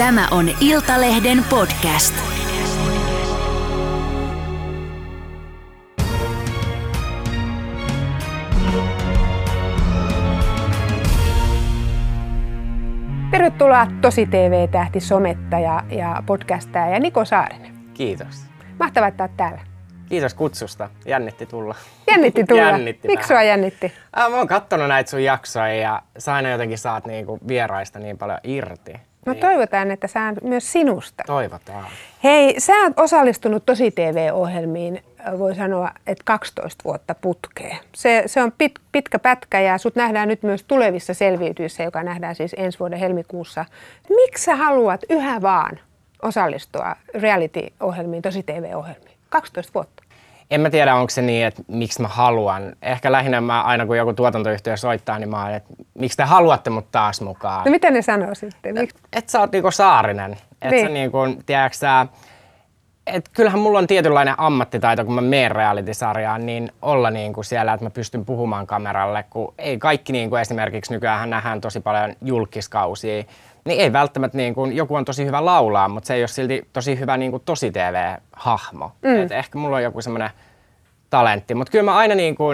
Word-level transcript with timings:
Tämä 0.00 0.28
on 0.30 0.48
Iltalehden 0.60 1.44
podcast. 1.50 2.14
Tervetuloa 13.30 13.86
Tosi 14.00 14.26
TV-tähti, 14.26 15.00
somettaja 15.00 15.82
ja 15.90 16.22
podcastaja 16.26 17.00
Niko 17.00 17.24
Saarinen. 17.24 17.74
Kiitos. 17.94 18.42
Mahtavaa, 18.78 19.08
että 19.08 19.24
olet 19.24 19.36
täällä. 19.36 19.60
Kiitos 20.08 20.34
kutsusta. 20.34 20.90
Jännitti 21.06 21.46
tulla. 21.46 21.74
Jännitti 22.06 22.44
tulla. 22.44 22.62
Jännitti 22.62 23.08
Miksi 23.08 23.28
sua 23.28 23.42
jännitti? 23.42 23.92
Äh, 24.18 24.30
mä 24.30 24.36
oon 24.36 24.48
kattonut 24.48 24.88
näitä 24.88 25.10
sun 25.10 25.24
jaksoja 25.24 25.74
ja 25.74 26.02
sä 26.18 26.34
aina 26.34 26.50
jotenkin 26.50 26.78
saat 26.78 27.06
niinku 27.06 27.38
vieraista 27.48 27.98
niin 27.98 28.18
paljon 28.18 28.38
irti. 28.44 29.09
No 29.26 29.32
niin. 29.32 29.40
toivotaan, 29.40 29.90
että 29.90 30.06
saan 30.06 30.36
myös 30.42 30.72
sinusta. 30.72 31.22
Toivotaan. 31.26 31.86
Hei, 32.24 32.60
sä 32.60 32.72
oot 32.72 32.92
osallistunut 32.96 33.66
Tosi 33.66 33.90
TV-ohjelmiin, 33.90 35.02
äh, 35.28 35.38
voi 35.38 35.54
sanoa, 35.54 35.90
että 36.06 36.24
12 36.24 36.84
vuotta 36.84 37.14
putkeen. 37.14 37.76
Se, 37.94 38.22
se 38.26 38.42
on 38.42 38.52
pit, 38.58 38.72
pitkä 38.92 39.18
pätkä 39.18 39.60
ja 39.60 39.78
sut 39.78 39.96
nähdään 39.96 40.28
nyt 40.28 40.42
myös 40.42 40.64
tulevissa 40.64 41.14
selviytyissä, 41.14 41.82
joka 41.82 42.02
nähdään 42.02 42.34
siis 42.34 42.54
ensi 42.58 42.78
vuoden 42.78 42.98
helmikuussa. 42.98 43.64
Miksi 44.08 44.44
sä 44.44 44.56
haluat 44.56 45.00
yhä 45.10 45.42
vaan 45.42 45.80
osallistua 46.22 46.96
reality-ohjelmiin, 47.14 48.22
Tosi 48.22 48.42
TV-ohjelmiin? 48.42 49.16
12 49.28 49.74
vuotta. 49.74 49.99
En 50.50 50.60
mä 50.60 50.70
tiedä, 50.70 50.94
onko 50.94 51.10
se 51.10 51.22
niin, 51.22 51.46
että 51.46 51.62
miksi 51.68 52.02
mä 52.02 52.08
haluan. 52.08 52.72
Ehkä 52.82 53.12
lähinnä 53.12 53.40
mä 53.40 53.62
aina 53.62 53.86
kun 53.86 53.96
joku 53.96 54.12
tuotantoyhtiö 54.12 54.76
soittaa, 54.76 55.18
niin 55.18 55.28
mä 55.28 55.42
oon, 55.44 55.54
että 55.54 55.70
miksi 55.94 56.16
te 56.16 56.22
haluatte 56.22 56.70
mut 56.70 56.90
taas 56.92 57.20
mukaan. 57.20 57.64
No 57.64 57.70
mitä 57.70 57.90
ne 57.90 58.02
sanoo 58.02 58.34
sitten? 58.34 58.74
Miksi? 58.74 58.96
Et 59.12 59.28
sä 59.28 59.40
oot 59.40 59.52
niinku 59.52 59.70
saarinen. 59.70 60.36
Et 60.62 60.70
Niin. 60.70 60.86
sä 60.86 60.92
niinku, 60.92 61.18
tiedätkö 61.46 61.78
sä, 61.78 62.06
et 63.12 63.28
kyllähän 63.28 63.60
mulla 63.60 63.78
on 63.78 63.86
tietynlainen 63.86 64.34
ammattitaito, 64.38 65.04
kun 65.04 65.14
mä 65.14 65.20
menen 65.20 65.50
reality-sarjaan, 65.50 66.46
niin 66.46 66.72
olla 66.82 67.10
niinku 67.10 67.42
siellä, 67.42 67.72
että 67.72 67.86
mä 67.86 67.90
pystyn 67.90 68.24
puhumaan 68.24 68.66
kameralle, 68.66 69.24
kun 69.30 69.54
ei 69.58 69.78
kaikki 69.78 70.12
niinku 70.12 70.36
esimerkiksi 70.36 70.92
nykyään 70.92 71.30
nähdään 71.30 71.60
tosi 71.60 71.80
paljon 71.80 72.14
julkiskausia, 72.24 73.24
niin 73.64 73.80
ei 73.80 73.92
välttämättä 73.92 74.36
niinku, 74.36 74.64
joku 74.64 74.94
on 74.94 75.04
tosi 75.04 75.24
hyvä 75.24 75.44
laulaa, 75.44 75.88
mutta 75.88 76.06
se 76.06 76.14
ei 76.14 76.22
ole 76.22 76.28
silti 76.28 76.68
tosi 76.72 76.98
hyvä 76.98 77.16
niinku 77.16 77.38
tosi 77.38 77.70
TV-hahmo. 77.70 78.92
Mm. 79.02 79.22
Et 79.22 79.32
ehkä 79.32 79.58
mulla 79.58 79.76
on 79.76 79.82
joku 79.82 80.02
semmoinen 80.02 80.30
talentti, 81.10 81.54
mutta 81.54 81.70
kyllä 81.70 81.84
mä 81.84 81.96
aina 81.96 82.14
niinku, 82.14 82.44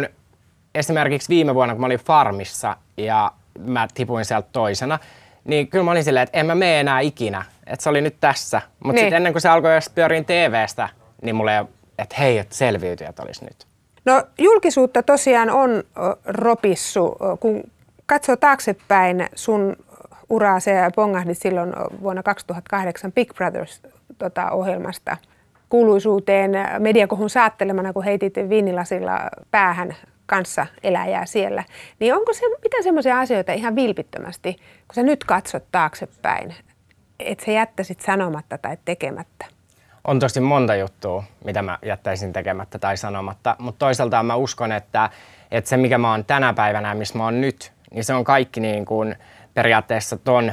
esimerkiksi 0.75 1.29
viime 1.29 1.55
vuonna, 1.55 1.75
kun 1.75 1.81
mä 1.81 1.87
olin 1.87 1.99
Farmissa 1.99 2.77
ja 2.97 3.33
mä 3.59 3.89
tipuin 3.95 4.25
sieltä 4.25 4.49
toisena, 4.53 4.99
niin 5.45 5.69
kyllä 5.69 5.85
mä 5.85 5.91
olin 5.91 6.05
silleen, 6.05 6.25
että 6.25 6.39
en 6.39 6.47
mä 6.47 6.55
mene 6.55 6.81
enää 6.81 7.01
ikinä. 7.01 7.45
Että 7.67 7.83
se 7.83 7.89
oli 7.89 8.01
nyt 8.01 8.17
tässä. 8.21 8.63
Mutta 8.85 8.93
Niin. 8.93 9.05
sitten 9.05 9.17
ennen 9.17 9.33
kuin 9.33 9.43
se 9.43 9.49
alkoi 9.49 9.73
edes 9.73 9.91
pyöriin 9.91 10.25
TVstä, 10.25 10.89
niin 11.23 11.37
mulle 11.37 11.59
ei 11.59 11.65
että 11.99 12.17
hei, 12.19 12.39
että 12.39 12.55
selviytyjät 12.55 13.19
olisi 13.19 13.45
nyt. 13.45 13.67
No 14.05 14.23
julkisuutta 14.39 15.03
tosiaan 15.03 15.51
on 15.51 15.85
ropissu. 16.25 17.17
Kun 17.41 17.63
katsoo 18.07 18.37
taaksepäin 18.37 19.29
sun 19.35 19.77
uraa, 20.29 20.61
se 20.61 20.73
pongahdit 20.97 21.39
silloin 21.39 21.73
vuonna 22.03 22.23
2008 22.23 23.13
Big 23.13 23.35
Brothers 23.35 23.83
tota, 24.19 24.51
ohjelmasta 24.51 25.17
kuuluisuuteen 25.69 26.51
mediakohun 26.79 27.31
saattelemana, 27.31 27.93
kun 27.93 28.05
heitit 28.05 28.35
viinilasilla 28.49 29.21
päähän 29.51 29.97
kanssa 30.27 30.67
eläjää 30.83 31.27
siellä. 31.27 31.65
Niin 31.99 32.15
onko 32.15 32.33
se, 32.33 32.41
mitä 32.63 32.83
semmoisia 32.83 33.21
asioita 33.21 33.53
ihan 33.53 33.77
vilpittömästi, 33.77 34.53
kun 34.53 34.95
sä 34.95 35.03
nyt 35.03 35.25
katsot 35.25 35.65
taaksepäin, 35.73 36.55
että 37.19 37.45
sä 37.45 37.51
jättäisit 37.51 38.01
sanomatta 38.01 38.59
tai 38.59 38.79
tekemättä? 38.85 39.47
On 40.05 40.19
tosi 40.19 40.41
monta 40.41 40.75
juttua, 40.75 41.25
mitä 41.45 41.63
mä 41.63 41.79
jättäisin 41.83 42.33
tekemättä 42.33 42.79
tai 42.79 42.97
sanomatta, 42.97 43.57
mutta 43.59 43.79
toisaalta 43.79 44.23
mä 44.23 44.35
uskon, 44.35 44.73
että, 44.73 45.11
että 45.51 45.71
se 45.71 45.77
mikä 45.77 45.99
mä 45.99 46.11
oon 46.11 46.25
tänä 46.25 46.53
päivänä 46.53 46.95
missä 46.95 47.19
mä 47.19 47.25
oon 47.25 47.41
nyt, 47.41 47.73
niin 47.91 48.05
se 48.05 48.15
on 48.15 48.25
kaikki 48.25 48.61
niin 48.61 48.85
kuin 48.85 49.17
periaatteessa 49.55 50.17
ton 50.17 50.53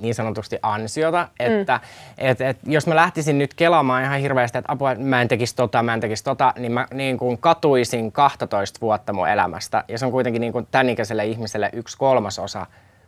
niin 0.00 0.14
sanotusti 0.14 0.58
ansiota, 0.62 1.28
että 1.40 1.80
et, 2.18 2.40
et, 2.40 2.58
jos 2.66 2.86
mä 2.86 2.96
lähtisin 2.96 3.38
nyt 3.38 3.54
kelaamaan 3.54 4.02
ihan 4.02 4.20
hirveästi, 4.20 4.58
että 4.58 4.72
apua, 4.72 4.94
mä 4.94 5.22
en 5.22 5.28
tekisi 5.28 5.56
tota, 5.56 5.82
mä 5.82 5.94
en 5.94 6.00
tekisi 6.00 6.24
tota, 6.24 6.52
niin 6.58 6.72
mä 6.72 6.86
niin 6.94 7.18
kuin 7.18 7.38
katuisin 7.38 8.12
12 8.12 8.80
vuotta 8.80 9.12
mun 9.12 9.28
elämästä. 9.28 9.84
Ja 9.88 9.98
se 9.98 10.06
on 10.06 10.12
kuitenkin 10.12 10.40
niin 10.40 10.52
kuin 10.52 10.68
tämän 10.70 10.88
ikäiselle 10.88 11.26
ihmiselle 11.26 11.70
yksi 11.72 11.98
kolmasosa 11.98 12.66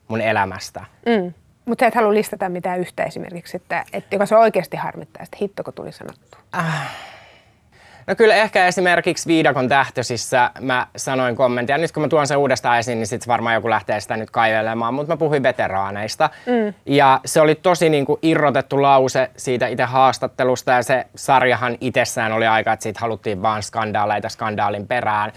mun 0.09 0.21
elämästä. 0.21 0.85
Mm. 1.07 1.33
Mutta 1.69 1.83
sä 1.83 1.87
et 1.87 1.95
halua 1.95 2.15
listata 2.15 2.49
mitään 2.49 2.81
yhtä 2.81 3.05
esimerkiksi, 3.05 3.57
että, 3.57 3.85
että 3.93 4.15
joka 4.15 4.27
se 4.27 4.37
oikeasti 4.37 4.77
harmittaa, 4.77 5.23
että 5.23 5.37
hitto 5.41 5.65
kun 5.65 5.75
tuli 5.75 5.93
sanottua. 5.93 6.41
No 8.07 8.15
kyllä 8.15 8.35
ehkä 8.35 8.67
esimerkiksi 8.67 9.27
Viidakon 9.27 9.69
tähtöisissä 9.69 10.51
mä 10.61 10.87
sanoin 10.97 11.37
kommenttia. 11.37 11.79
Nyt 11.79 11.93
kun 11.93 12.03
mä 12.03 12.09
tuon 12.09 12.27
sen 12.27 12.39
uudestaan 12.39 12.79
esiin, 12.79 12.99
niin 12.99 13.07
sitten 13.07 13.29
varmaan 13.29 13.55
joku 13.55 13.71
lähtee 13.71 14.01
sitä 14.01 14.17
nyt 14.17 14.31
kaivelemaan. 14.31 14.95
Mutta 14.95 15.13
mä 15.13 15.17
puhuin 15.17 15.43
veteraaneista. 15.43 16.31
Mm. 16.47 16.75
Ja 16.87 17.21
se 17.25 17.41
oli 17.41 17.55
tosi 17.55 17.89
niin 17.89 18.07
kuin 18.07 18.19
irrotettu 18.23 18.83
lause 18.83 19.31
siitä 19.37 19.67
itse 19.67 19.85
haastattelusta. 19.85 20.73
Ja 20.73 20.83
se 20.83 21.07
sarjahan 21.15 21.77
itsessään 21.81 22.33
oli 22.33 22.47
aika, 22.47 22.73
että 22.73 22.83
siitä 22.83 23.01
haluttiin 23.01 23.43
vaan 23.43 23.63
skandaaleita 23.63 24.29
skandaalin 24.29 24.87
perään. 24.87 25.33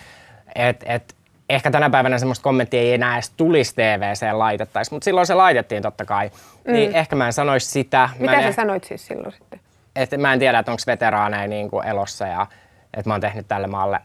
Et, 0.55 0.83
et, 0.85 1.15
ehkä 1.55 1.71
tänä 1.71 1.89
päivänä 1.89 2.19
semmoista 2.19 2.43
kommenttia 2.43 2.79
ei 2.79 2.93
enää 2.93 3.13
edes 3.13 3.29
tulisi 3.29 3.75
TVC 3.75 4.33
laitettaisiin, 4.33 4.95
mutta 4.95 5.05
silloin 5.05 5.27
se 5.27 5.33
laitettiin 5.33 5.83
totta 5.83 6.05
kai. 6.05 6.31
Mm. 6.67 6.73
Niin 6.73 6.95
ehkä 6.95 7.15
mä 7.15 7.25
en 7.25 7.33
sanoisi 7.33 7.67
sitä. 7.67 7.97
Mä 7.97 8.15
Mitä 8.19 8.33
en 8.33 8.43
sä 8.43 8.49
eh- 8.49 8.53
sanoit 8.53 8.83
siis 8.83 9.07
silloin 9.07 9.31
sitten? 9.31 9.59
että 9.95 10.17
mä 10.17 10.33
en 10.33 10.39
tiedä, 10.39 10.59
että 10.59 10.71
onko 10.71 10.83
veteraaneja 10.87 11.47
niin 11.47 11.69
kuin 11.69 11.87
elossa 11.87 12.27
ja 12.27 12.47
että 12.93 13.09
mä 13.09 13.13
oon 13.13 13.21
tehnyt 13.21 13.47
tälle 13.47 13.67
maalle 13.67 13.99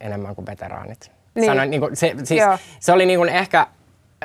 enemmän 0.00 0.34
kuin 0.34 0.46
veteraanit. 0.46 1.10
Niin. 1.34 1.46
Sanoin, 1.46 1.70
niin 1.70 1.80
kuin, 1.80 1.96
se, 1.96 2.14
siis, 2.24 2.40
Joo. 2.40 2.58
se 2.80 2.92
oli 2.92 3.06
niin 3.06 3.18
kuin 3.18 3.28
ehkä, 3.28 3.66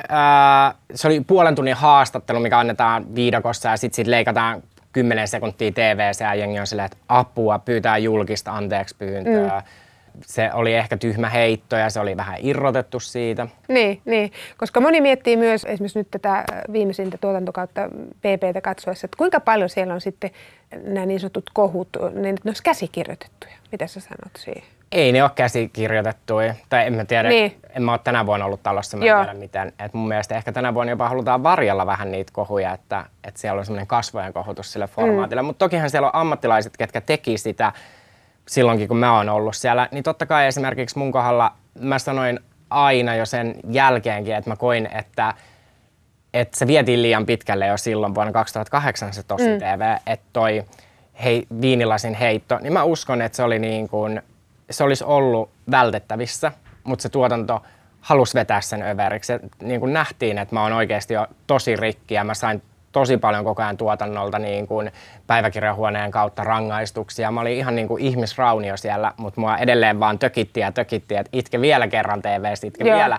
ää, 0.08 0.74
se 0.94 1.08
oli 1.08 1.20
puolen 1.20 1.54
tunnin 1.54 1.74
haastattelu, 1.74 2.40
mikä 2.40 2.58
annetaan 2.58 3.14
viidakossa 3.14 3.68
ja 3.68 3.76
sitten 3.76 3.96
sit 3.96 4.06
leikataan 4.06 4.62
10 4.92 5.28
sekuntia 5.28 5.72
TVC 5.72 6.20
ja 6.20 6.34
jengi 6.34 6.60
on 6.60 6.66
silleen, 6.66 6.86
että 6.86 6.96
apua, 7.08 7.58
pyytää 7.58 7.98
julkista 7.98 8.52
anteeksi 8.52 8.96
pyyntöä. 8.98 9.58
Mm. 9.58 9.66
Se 10.26 10.50
oli 10.54 10.74
ehkä 10.74 10.96
tyhmä 10.96 11.28
heitto 11.28 11.76
ja 11.76 11.90
se 11.90 12.00
oli 12.00 12.16
vähän 12.16 12.36
irrotettu 12.40 13.00
siitä. 13.00 13.46
Niin, 13.68 14.00
niin, 14.04 14.32
koska 14.56 14.80
moni 14.80 15.00
miettii 15.00 15.36
myös 15.36 15.64
esimerkiksi 15.64 15.98
nyt 15.98 16.10
tätä 16.10 16.44
viimeisintä 16.72 17.18
tuotantokautta 17.18 17.80
PPtä 18.18 18.60
katsoessa, 18.60 19.06
että 19.06 19.16
kuinka 19.16 19.40
paljon 19.40 19.68
siellä 19.68 19.94
on 19.94 20.00
sitten 20.00 20.30
nämä 20.84 21.06
niin 21.06 21.20
sanotut 21.20 21.50
kohut, 21.52 21.88
ne, 22.14 22.34
olisi 22.46 22.62
käsikirjoitettuja. 22.62 23.52
Mitä 23.72 23.86
sä 23.86 24.00
sanot 24.00 24.36
siihen? 24.38 24.62
Ei 24.92 25.12
ne 25.12 25.22
ole 25.22 25.30
käsikirjoitettuja, 25.34 26.54
tai 26.68 26.86
en 26.86 26.94
mä 26.94 27.04
tiedä, 27.04 27.28
Niin. 27.28 27.56
en 27.76 27.82
mä 27.82 27.92
ole 27.92 28.00
tänä 28.04 28.26
vuonna 28.26 28.46
ollut 28.46 28.62
talossa, 28.62 28.96
mä 28.96 29.04
en 29.04 29.08
Joo. 29.08 29.24
tiedä 29.24 29.38
miten. 29.38 29.72
Et 29.78 29.94
mun 29.94 30.08
mielestä 30.08 30.36
ehkä 30.36 30.52
tänä 30.52 30.74
vuonna 30.74 30.90
jopa 30.90 31.08
halutaan 31.08 31.42
varjella 31.42 31.86
vähän 31.86 32.12
niitä 32.12 32.32
kohuja, 32.34 32.72
että, 32.72 33.04
että 33.24 33.40
siellä 33.40 33.58
on 33.58 33.64
semmoinen 33.64 33.86
kasvojen 33.86 34.32
kohutus 34.32 34.72
sille 34.72 34.86
formaatille. 34.86 35.42
Mm. 35.42 35.46
Mutta 35.46 35.64
tokihan 35.64 35.90
siellä 35.90 36.06
on 36.06 36.14
ammattilaiset, 36.14 36.76
ketkä 36.76 37.00
teki 37.00 37.38
sitä 37.38 37.72
silloinkin, 38.48 38.88
kun 38.88 38.96
mä 38.96 39.16
oon 39.16 39.28
ollut 39.28 39.56
siellä. 39.56 39.88
Niin 39.92 40.04
totta 40.04 40.26
kai 40.26 40.46
esimerkiksi 40.46 40.98
mun 40.98 41.12
kohdalla 41.12 41.52
mä 41.80 41.98
sanoin 41.98 42.40
aina 42.70 43.14
jo 43.14 43.26
sen 43.26 43.54
jälkeenkin, 43.70 44.34
että 44.34 44.50
mä 44.50 44.56
koin, 44.56 44.88
että 44.92 45.34
että 46.34 46.58
se 46.58 46.66
vietiin 46.66 47.02
liian 47.02 47.26
pitkälle 47.26 47.66
jo 47.66 47.76
silloin 47.76 48.14
vuonna 48.14 48.32
2008 48.32 49.12
se 49.12 49.22
tosi 49.22 49.48
mm. 49.48 49.58
TV, 49.58 49.96
että 50.06 50.26
toi 50.32 50.64
hei, 51.24 51.46
viinilasin 51.60 52.14
heitto, 52.14 52.58
niin 52.58 52.72
mä 52.72 52.84
uskon, 52.84 53.22
että 53.22 53.36
se 53.36 53.42
oli 53.42 53.58
niin 53.58 53.88
kuin, 53.88 54.22
se 54.70 54.84
olisi 54.84 55.04
ollut 55.04 55.50
vältettävissä, 55.70 56.52
mutta 56.84 57.02
se 57.02 57.08
tuotanto 57.08 57.62
halusi 58.00 58.34
vetää 58.34 58.60
sen 58.60 58.82
överiksi. 58.82 59.32
Niin 59.62 59.80
kuin 59.80 59.92
nähtiin, 59.92 60.38
että 60.38 60.54
mä 60.54 60.62
oon 60.62 60.72
oikeasti 60.72 61.14
jo 61.14 61.26
tosi 61.46 61.76
rikki 61.76 62.14
ja 62.14 62.24
mä 62.24 62.34
sain 62.34 62.62
tosi 62.96 63.16
paljon 63.16 63.44
koko 63.44 63.62
ajan 63.62 63.76
tuotannolta 63.76 64.38
niin 64.38 64.66
kuin 64.66 64.92
päiväkirjahuoneen 65.26 66.10
kautta 66.10 66.44
rangaistuksia. 66.44 67.30
Mä 67.30 67.40
olin 67.40 67.56
ihan 67.56 67.76
niin 67.76 67.88
kuin 67.88 68.02
ihmisraunio 68.02 68.76
siellä, 68.76 69.12
mutta 69.16 69.40
mua 69.40 69.58
edelleen 69.58 70.00
vaan 70.00 70.18
tökitti 70.18 70.60
ja 70.60 70.72
tökitti, 70.72 71.16
että 71.16 71.30
itke 71.32 71.60
vielä 71.60 71.88
kerran 71.88 72.22
TVstä, 72.22 72.66
itke 72.66 72.84
Joo. 72.84 72.98
vielä. 72.98 73.18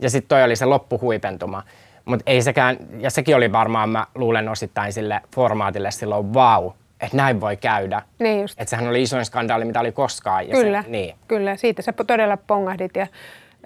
Ja 0.00 0.10
sitten 0.10 0.28
toi 0.28 0.42
oli 0.42 0.56
se 0.56 0.64
loppuhuipentuma. 0.64 1.62
Mutta 2.04 2.22
ei 2.26 2.42
sekään, 2.42 2.76
ja 2.98 3.10
sekin 3.10 3.36
oli 3.36 3.52
varmaan, 3.52 3.88
mä 3.88 4.06
luulen 4.14 4.48
osittain 4.48 4.92
sille 4.92 5.20
formaatille 5.34 5.90
silloin 5.90 6.34
wow, 6.34 6.70
että 7.00 7.16
näin 7.16 7.40
voi 7.40 7.56
käydä. 7.56 8.02
Niin 8.18 8.40
just. 8.40 8.60
Että 8.60 8.70
sehän 8.70 8.88
oli 8.88 9.02
isoin 9.02 9.24
skandaali, 9.24 9.64
mitä 9.64 9.80
oli 9.80 9.92
koskaan. 9.92 10.48
Ja 10.48 10.54
Kyllä, 10.54 10.82
Se, 10.82 10.88
niin. 10.88 11.14
kyllä. 11.28 11.56
Siitä 11.56 11.82
sä 11.82 11.92
todella 11.92 12.36
pongahdit 12.36 12.96
ja 12.96 13.06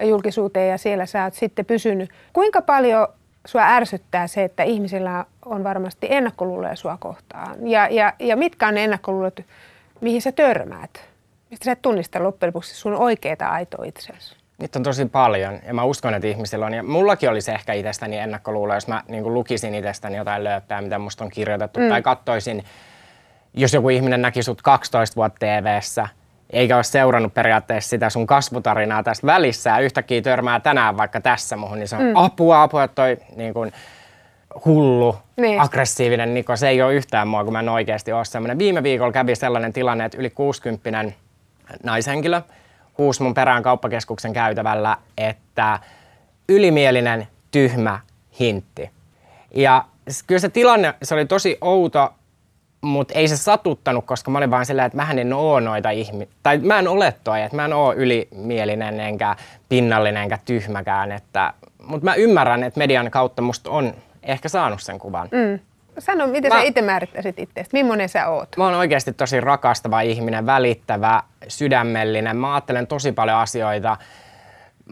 julkisuuteen 0.05 0.69
ja 0.69 0.77
siellä 0.77 1.05
sä 1.05 1.23
oot 1.23 1.33
sitten 1.33 1.65
pysynyt. 1.65 2.09
Kuinka 2.33 2.61
paljon 2.61 3.07
sua 3.47 3.61
ärsyttää 3.67 4.27
se, 4.27 4.43
että 4.43 4.63
ihmisillä 4.63 5.25
on 5.45 5.63
varmasti 5.63 6.07
ennakkoluuloja 6.09 6.75
sua 6.75 6.97
kohtaan? 6.99 7.67
Ja, 7.67 7.87
ja, 7.91 8.13
ja 8.19 8.35
mitkä 8.35 8.67
on 8.67 8.73
ne 8.73 8.83
ennakkoluulot, 8.83 9.39
mihin 10.01 10.21
sä 10.21 10.31
törmäät? 10.31 11.05
Mistä 11.49 11.65
sä 11.65 11.71
et 11.71 11.81
tunnista 11.81 12.23
loppujen 12.23 12.47
lopuksi 12.49 12.75
sun 12.75 12.95
oikeaa 12.95 13.51
aitoa 13.51 13.85
itseäsi? 13.85 14.35
Niitä 14.57 14.79
on 14.79 14.83
tosi 14.83 15.05
paljon 15.05 15.59
ja 15.67 15.73
mä 15.73 15.83
uskon, 15.83 16.13
että 16.13 16.27
ihmisillä 16.27 16.65
on. 16.65 16.73
Ja 16.73 16.83
mullakin 16.83 17.29
olisi 17.29 17.51
ehkä 17.51 17.73
itsestäni 17.73 18.17
ennakkoluulo, 18.17 18.73
jos 18.73 18.87
mä 18.87 19.03
niin 19.07 19.33
lukisin 19.33 19.75
itsestäni 19.75 20.17
jotain 20.17 20.43
lööppää, 20.43 20.81
mitä 20.81 20.99
musta 20.99 21.23
on 21.23 21.29
kirjoitettu. 21.29 21.79
Mm. 21.79 21.89
Tai 21.89 22.01
kattoisin, 22.01 22.63
jos 23.53 23.73
joku 23.73 23.89
ihminen 23.89 24.21
näki 24.21 24.43
sut 24.43 24.61
12 24.61 25.15
vuotta 25.15 25.39
TV:ssä, 25.39 26.07
eikä 26.53 26.75
ole 26.75 26.83
seurannut 26.83 27.33
periaatteessa 27.33 27.89
sitä 27.89 28.09
sun 28.09 28.27
kasvutarinaa 28.27 29.03
tästä 29.03 29.27
välissä 29.27 29.69
ja 29.69 29.79
yhtäkkiä 29.79 30.21
törmää 30.21 30.59
tänään 30.59 30.97
vaikka 30.97 31.21
tässä 31.21 31.55
muhun, 31.57 31.79
niin 31.79 31.87
se 31.87 31.95
on 31.95 32.01
mm. 32.01 32.15
apua, 32.15 32.63
apua, 32.63 32.87
toi 32.87 33.17
niin 33.35 33.53
kun, 33.53 33.71
hullu, 34.65 35.15
niin. 35.37 35.61
aggressiivinen 35.61 36.33
Niko, 36.33 36.55
se 36.55 36.69
ei 36.69 36.81
ole 36.81 36.93
yhtään 36.93 37.27
mua, 37.27 37.43
kun 37.43 37.53
mä 37.53 37.59
en 37.59 37.69
oikeasti 37.69 38.11
ole 38.11 38.25
semmoinen. 38.25 38.59
Viime 38.59 38.83
viikolla 38.83 39.11
kävi 39.11 39.35
sellainen 39.35 39.73
tilanne, 39.73 40.05
että 40.05 40.17
yli 40.17 40.29
60 40.29 41.11
naishenkilö 41.83 42.41
huusi 42.97 43.23
mun 43.23 43.33
perään 43.33 43.63
kauppakeskuksen 43.63 44.33
käytävällä, 44.33 44.97
että 45.17 45.79
ylimielinen, 46.49 47.27
tyhmä 47.51 47.99
hintti. 48.39 48.89
Ja 49.55 49.85
kyllä 50.27 50.39
se 50.39 50.49
tilanne, 50.49 50.93
se 51.03 51.15
oli 51.15 51.25
tosi 51.25 51.57
outo, 51.61 52.13
mutta 52.83 53.13
ei 53.13 53.27
se 53.27 53.37
satuttanut, 53.37 54.05
koska 54.05 54.31
mä 54.31 54.37
olin 54.37 54.51
vaan 54.51 54.65
silleen, 54.65 54.85
että 54.85 54.97
mähän 54.97 55.19
en 55.19 55.33
oo 55.33 55.59
noita 55.59 55.89
ihmisiä, 55.89 56.33
tai 56.43 56.57
mä 56.57 56.79
en 56.79 56.87
ole 56.87 57.13
toi, 57.23 57.41
että 57.41 57.55
mä 57.55 57.65
en 57.65 57.73
oo 57.73 57.93
ylimielinen 57.93 58.99
enkä 58.99 59.35
pinnallinen 59.69 60.23
enkä 60.23 60.39
tyhmäkään, 60.45 61.11
että, 61.11 61.53
mutta 61.87 62.05
mä 62.05 62.15
ymmärrän, 62.15 62.63
että 62.63 62.77
median 62.77 63.11
kautta 63.11 63.41
musta 63.41 63.71
on 63.71 63.93
ehkä 64.23 64.49
saanut 64.49 64.81
sen 64.81 64.99
kuvan. 64.99 65.29
Mm. 65.31 65.59
Sano, 65.99 66.27
miten 66.27 66.53
mä, 66.53 66.59
sä 66.59 66.63
itse 66.63 66.81
määrittäisit 66.81 67.39
itseäsi? 67.39 67.69
Millainen 67.73 68.09
sä 68.09 68.27
oot? 68.27 68.49
Mä 68.57 68.63
oon 68.65 68.73
oikeasti 68.73 69.13
tosi 69.13 69.41
rakastava 69.41 70.01
ihminen, 70.01 70.45
välittävä, 70.45 71.23
sydämellinen. 71.47 72.37
Mä 72.37 72.53
ajattelen 72.53 72.87
tosi 72.87 73.11
paljon 73.11 73.37
asioita, 73.37 73.97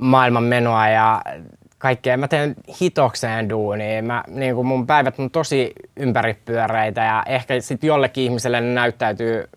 maailman 0.02 0.44
menoa 0.44 0.88
ja 0.88 1.22
kaikkea. 1.82 2.18
Mä 2.18 2.28
teen 2.28 2.56
hitokseen 2.82 3.50
duunia. 3.50 4.04
Mä, 4.04 4.24
niin 4.28 4.56
kuin 4.56 4.68
mun 4.68 4.88
päivät 4.88 5.20
on 5.20 5.32
tosi 5.32 5.74
ympäripyöreitä 5.98 7.04
ja 7.04 7.24
ehkä 7.26 7.62
sitten 7.62 7.88
jollekin 7.88 8.24
ihmiselle 8.24 8.62
ne 8.62 8.74
näyttäytyy, 8.74 9.50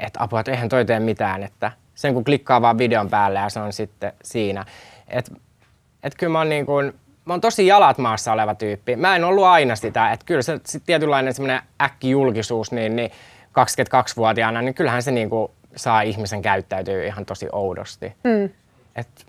että 0.00 0.22
apua, 0.22 0.40
että 0.40 0.52
eihän 0.52 0.68
toi 0.68 0.84
tee 0.84 1.00
mitään. 1.00 1.42
Että 1.42 1.72
sen 1.94 2.14
kun 2.14 2.24
klikkaa 2.24 2.62
vaan 2.62 2.78
videon 2.78 3.10
päälle 3.10 3.38
ja 3.38 3.48
se 3.48 3.60
on 3.60 3.72
sitten 3.72 4.12
siinä. 4.22 4.64
Että 5.08 5.32
et 6.02 6.14
kyllä 6.14 6.32
mä 6.32 6.38
oon 6.38 6.48
niin 6.48 6.66
kuin, 6.66 6.92
mä 7.24 7.32
oon 7.32 7.40
tosi 7.40 7.66
jalat 7.66 7.98
maassa 7.98 8.32
oleva 8.32 8.54
tyyppi. 8.54 8.96
Mä 8.96 9.16
en 9.16 9.24
ollut 9.24 9.44
aina 9.44 9.76
sitä, 9.76 10.12
että 10.12 10.26
kyllä 10.26 10.42
se 10.42 10.60
sit 10.66 10.82
tietynlainen 10.86 11.34
semmoinen 11.34 11.62
äkkijulkisuus, 11.82 12.72
niin, 12.72 12.96
niin 12.96 13.10
22-vuotiaana, 13.50 14.62
niin 14.62 14.74
kyllähän 14.74 15.02
se 15.02 15.10
niinku 15.10 15.50
saa 15.76 16.02
ihmisen 16.02 16.42
käyttäytyä 16.42 17.04
ihan 17.04 17.26
tosi 17.26 17.48
oudosti. 17.52 18.12
Mm. 18.24 18.50
Et, 18.96 19.26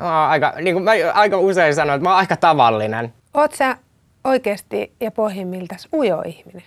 mä 0.00 0.28
aika, 0.28 0.52
niin 0.62 0.74
kuin 0.74 0.84
mä 0.84 0.90
aika 1.14 1.38
usein 1.38 1.74
sanon, 1.74 1.96
että 1.96 2.02
mä 2.02 2.10
oon 2.10 2.18
aika 2.18 2.36
tavallinen. 2.36 3.12
Oot 3.34 3.52
sä 3.52 3.76
oikeasti 4.24 4.92
ja 5.00 5.10
pohjimmiltaan 5.10 5.80
ujo 5.94 6.22
ihminen? 6.26 6.62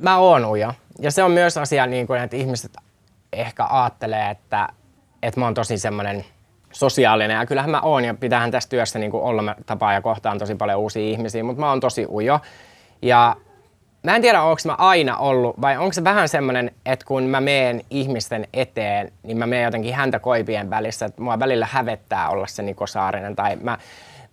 Mä 0.00 0.18
oon 0.18 0.44
ujo. 0.44 0.72
Ja 0.98 1.10
se 1.10 1.22
on 1.22 1.30
myös 1.30 1.56
asia, 1.56 1.86
niin 1.86 2.06
kuin, 2.06 2.22
että 2.22 2.36
ihmiset 2.36 2.76
ehkä 3.32 3.66
ajattelee, 3.70 4.30
että, 4.30 4.68
että 5.22 5.40
mä 5.40 5.46
oon 5.46 5.54
tosi 5.54 5.78
semmoinen– 5.78 6.24
sosiaalinen 6.74 7.34
ja 7.34 7.46
kyllähän 7.46 7.70
mä 7.70 7.80
oon 7.80 8.04
ja 8.04 8.14
pitäähän 8.14 8.50
tässä 8.50 8.68
työssä 8.68 8.98
niin 8.98 9.12
olla 9.12 9.42
mä 9.42 9.54
tapaa 9.66 9.92
ja 9.92 10.00
kohtaan 10.00 10.38
tosi 10.38 10.54
paljon 10.54 10.80
uusia 10.80 11.02
ihmisiä, 11.02 11.44
mutta 11.44 11.60
mä 11.60 11.68
oon 11.68 11.80
tosi 11.80 12.06
ujo. 12.10 12.40
Ja 13.02 13.36
mä 14.04 14.16
en 14.16 14.22
tiedä, 14.22 14.42
onko 14.42 14.60
mä 14.64 14.74
aina 14.78 15.16
ollut 15.16 15.60
vai 15.60 15.76
onko 15.76 15.92
se 15.92 16.04
vähän 16.04 16.28
semmoinen, 16.28 16.70
että 16.86 17.06
kun 17.06 17.22
mä 17.22 17.40
meen 17.40 17.80
ihmisten 17.90 18.48
eteen, 18.52 19.12
niin 19.22 19.38
mä 19.38 19.46
meen 19.46 19.64
jotenkin 19.64 19.94
häntä 19.94 20.18
koipien 20.18 20.70
välissä, 20.70 21.06
että 21.06 21.22
mua 21.22 21.38
välillä 21.38 21.68
hävettää 21.70 22.28
olla 22.28 22.46
se 22.46 22.62
Niko 22.62 22.86
Saarinen 22.86 23.36
tai 23.36 23.56
mä 23.56 23.78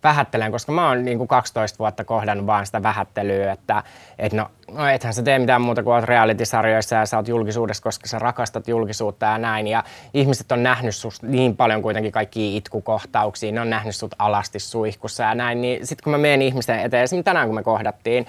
vähättelen, 0.02 0.52
koska 0.52 0.72
mä 0.72 0.88
oon 0.88 1.04
niin 1.04 1.18
kuin 1.18 1.28
12 1.28 1.78
vuotta 1.78 2.04
kohdannut 2.04 2.46
vaan 2.46 2.66
sitä 2.66 2.82
vähättelyä, 2.82 3.52
että 3.52 3.82
et 4.18 4.32
no, 4.32 4.50
no 4.72 4.88
ethän 4.88 5.14
sä 5.14 5.22
tee 5.22 5.38
mitään 5.38 5.62
muuta 5.62 5.82
kuin 5.82 5.94
oot 5.94 6.04
reality-sarjoissa 6.04 6.96
ja 6.96 7.06
sä 7.06 7.16
oot 7.16 7.28
julkisuudessa, 7.28 7.82
koska 7.82 8.08
sä 8.08 8.18
rakastat 8.18 8.68
julkisuutta 8.68 9.26
ja 9.26 9.38
näin. 9.38 9.68
Ja 9.68 9.84
ihmiset 10.14 10.52
on 10.52 10.62
nähnyt 10.62 10.96
susta 10.96 11.26
niin 11.26 11.56
paljon 11.56 11.82
kuitenkin 11.82 12.12
kaikkia 12.12 12.56
itkukohtauksia, 12.56 13.52
ne 13.52 13.60
on 13.60 13.70
nähnyt 13.70 13.96
sut 13.96 14.14
alasti 14.18 14.58
suihkussa 14.58 15.22
ja 15.22 15.34
näin. 15.34 15.62
Niin 15.62 15.86
sit 15.86 16.00
kun 16.00 16.10
mä 16.10 16.18
menen 16.18 16.42
ihmisten 16.42 16.80
eteen, 16.80 17.02
esimerkiksi 17.02 17.24
tänään 17.24 17.46
kun 17.48 17.54
me 17.54 17.62
kohdattiin, 17.62 18.26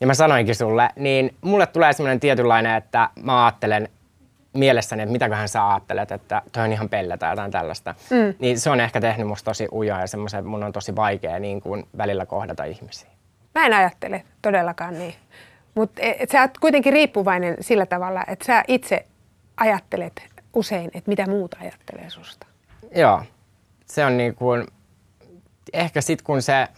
ja 0.00 0.06
mä 0.06 0.14
sanoinkin 0.14 0.54
sulle, 0.54 0.88
niin 0.96 1.34
mulle 1.40 1.66
tulee 1.66 1.92
semmoinen 1.92 2.20
tietynlainen, 2.20 2.74
että 2.74 3.10
mä 3.22 3.44
ajattelen, 3.44 3.88
mielessäni, 4.54 5.02
että 5.02 5.12
mitäköhän 5.12 5.48
sä 5.48 5.68
ajattelet, 5.70 6.12
että 6.12 6.42
toi 6.52 6.64
on 6.64 6.72
ihan 6.72 6.88
pelle 6.88 7.16
tai 7.16 7.32
jotain 7.32 7.50
tällaista. 7.50 7.94
Mm. 8.10 8.34
Niin 8.38 8.60
se 8.60 8.70
on 8.70 8.80
ehkä 8.80 9.00
tehnyt 9.00 9.26
musta 9.26 9.50
tosi 9.50 9.68
ujaa 9.72 10.00
ja 10.00 10.06
semmoisen 10.06 10.46
mun 10.46 10.64
on 10.64 10.72
tosi 10.72 10.96
vaikea 10.96 11.38
niin 11.38 11.60
kuin 11.60 11.86
välillä 11.98 12.26
kohdata 12.26 12.64
ihmisiä. 12.64 13.08
Mä 13.54 13.66
en 13.66 13.72
ajattele 13.72 14.24
todellakaan 14.42 14.98
niin. 14.98 15.14
Mutta 15.74 16.02
e, 16.02 16.26
sä 16.32 16.40
oot 16.40 16.58
kuitenkin 16.58 16.92
riippuvainen 16.92 17.56
sillä 17.60 17.86
tavalla, 17.86 18.24
että 18.28 18.44
sä 18.44 18.64
itse 18.68 19.06
ajattelet 19.56 20.22
usein, 20.54 20.90
että 20.94 21.08
mitä 21.08 21.26
muuta 21.26 21.56
ajattelee 21.60 22.10
susta. 22.10 22.46
Joo. 22.94 23.22
Se 23.86 24.04
on 24.04 24.16
niin 24.16 24.34
kuin, 24.34 24.66
ehkä 25.72 26.00
sit 26.00 26.22
kun 26.22 26.42
se, 26.42 26.68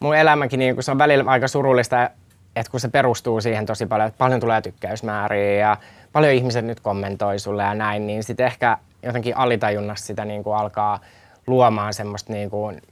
mun 0.00 0.16
elämäkin 0.16 0.58
niin 0.58 0.74
kuin 0.74 0.84
se 0.84 0.90
on 0.90 0.98
välillä 0.98 1.30
aika 1.30 1.48
surullista, 1.48 2.10
että 2.56 2.70
kun 2.70 2.80
se 2.80 2.88
perustuu 2.88 3.40
siihen 3.40 3.66
tosi 3.66 3.86
paljon, 3.86 4.08
että 4.08 4.18
paljon 4.18 4.40
tulee 4.40 4.62
tykkäysmääriä 4.62 5.52
ja 5.52 5.76
paljon 6.12 6.32
ihmiset 6.32 6.64
nyt 6.64 6.80
kommentoi 6.80 7.38
sulle 7.38 7.62
ja 7.62 7.74
näin, 7.74 8.06
niin 8.06 8.24
sitten 8.24 8.46
ehkä 8.46 8.78
jotenkin 9.02 9.36
alitajunnassa 9.36 10.06
sitä 10.06 10.24
niin 10.24 10.44
kuin 10.44 10.56
alkaa 10.56 11.00
luomaan 11.46 11.94
semmoista 11.94 12.32
niin 12.32 12.50
kuin 12.50 12.82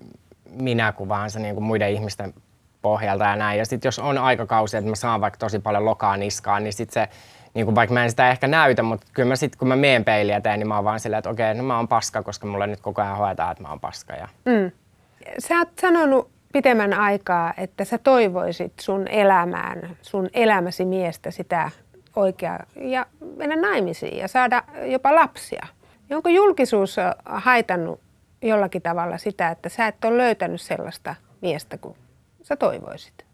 minäkuvaansa 0.51 1.39
niin 1.39 1.55
kuin 1.55 1.65
muiden 1.65 1.91
ihmisten 1.91 2.35
pohjalta 2.83 3.25
ja 3.25 3.37
näin. 3.37 3.59
Ja 3.59 3.67
sitten 3.67 3.89
jos 3.89 3.99
on 3.99 4.19
aikakausi, 4.19 4.77
että 4.77 4.91
mä 4.91 4.97
saan 4.97 5.21
vaikka 5.21 5.39
tosi 5.39 5.59
paljon 5.59 5.85
lokaa 5.85 6.17
niskaan, 6.17 6.65
niin 6.65 6.73
sitten 6.73 6.95
se, 6.95 7.09
niin 7.55 7.65
kuin 7.65 7.75
vaikka 7.75 7.95
mä 7.95 8.05
en 8.05 8.11
sitä 8.11 8.31
ehkä 8.31 8.49
näytä, 8.49 8.83
mutta 8.83 9.07
kyllä 9.13 9.29
mä 9.29 9.37
sitten 9.37 9.59
kun 9.59 9.69
mä 9.69 9.77
meen 9.77 10.05
peiliä 10.05 10.41
teen, 10.41 10.59
niin 10.59 10.69
mä 10.69 10.75
oon 10.75 10.85
vaan 10.85 11.01
silleen, 11.01 11.19
että 11.19 11.31
okei, 11.31 11.55
no 11.55 11.63
mä 11.63 11.77
oon 11.77 11.89
paska, 11.89 12.23
koska 12.23 12.47
mulle 12.47 12.67
nyt 12.67 12.81
koko 12.81 13.03
ajan 13.03 13.17
hoetaan, 13.17 13.53
että 13.53 13.63
mä 13.63 13.69
oon 13.69 13.81
paska. 13.81 14.15
Ja... 14.15 14.29
Mm. 14.45 14.71
Sä 15.39 15.59
oot 15.59 15.69
sanonut 15.81 16.32
pitemmän 16.53 16.93
aikaa, 16.93 17.55
että 17.57 17.85
sä 17.85 17.99
toivoisit 17.99 18.73
sun 18.81 19.09
elämään, 19.09 19.97
sun 20.03 20.29
elämäsi 20.35 20.85
miestä 20.85 21.31
sitä 21.31 21.71
oikea 22.17 22.59
ja 22.81 23.07
mennä 23.37 23.57
naimisiin 23.57 24.19
ja 24.19 24.29
saada 24.29 24.63
jopa 24.87 25.15
lapsia. 25.15 25.67
Onko 26.11 26.29
julkisuus 26.29 26.97
haitannut 27.25 28.01
jollakin 28.43 28.83
tavalla 28.83 29.19
sitä, 29.19 29.49
että 29.49 29.69
sä 29.69 29.87
et 29.87 30.05
ole 30.05 30.19
löytänyt 30.19 30.61
sellaista 30.61 31.15
miestä 31.41 31.79
kuin 31.79 31.97
sä 32.43 32.57
toivoisit? 32.57 33.25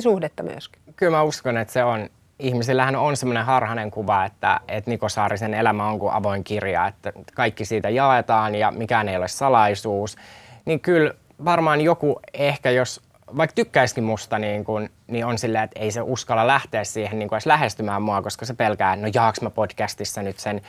suhdetta 0.00 0.42
myöskin. 0.42 0.82
Kyllä 0.96 1.16
mä 1.16 1.22
uskon, 1.22 1.56
että 1.56 1.72
se 1.72 1.84
on. 1.84 2.08
Ihmisillähän 2.38 2.96
on 2.96 3.16
semmoinen 3.16 3.44
harhainen 3.44 3.90
kuva, 3.90 4.24
että, 4.24 4.60
että 4.68 4.90
Niko 4.90 5.08
Saarisen 5.08 5.54
elämä 5.54 5.88
on 5.88 5.98
kuin 5.98 6.12
avoin 6.12 6.44
kirja, 6.44 6.86
että 6.86 7.12
kaikki 7.34 7.64
siitä 7.64 7.88
jaetaan 7.88 8.54
ja 8.54 8.70
mikään 8.70 9.08
ei 9.08 9.16
ole 9.16 9.28
salaisuus. 9.28 10.16
Niin 10.64 10.80
kyllä 10.80 11.14
varmaan 11.44 11.80
joku 11.80 12.20
ehkä, 12.34 12.70
jos 12.70 13.00
vaikka 13.36 13.54
tykkäisikin 13.54 14.04
musta, 14.04 14.38
niin, 14.38 14.64
kun, 14.64 14.88
niin 15.06 15.26
on 15.26 15.38
silleen, 15.38 15.64
että 15.64 15.80
ei 15.80 15.90
se 15.90 16.00
uskalla 16.00 16.46
lähteä 16.46 16.84
siihen 16.84 17.18
niin 17.18 17.28
kuin 17.28 17.36
edes 17.36 17.46
lähestymään 17.46 18.02
mua, 18.02 18.22
koska 18.22 18.46
se 18.46 18.54
pelkää, 18.54 18.96
no 18.96 19.08
jaaks 19.14 19.40
mä 19.40 19.50
podcastissa 19.50 20.22
nyt 20.22 20.38
sen 20.38 20.62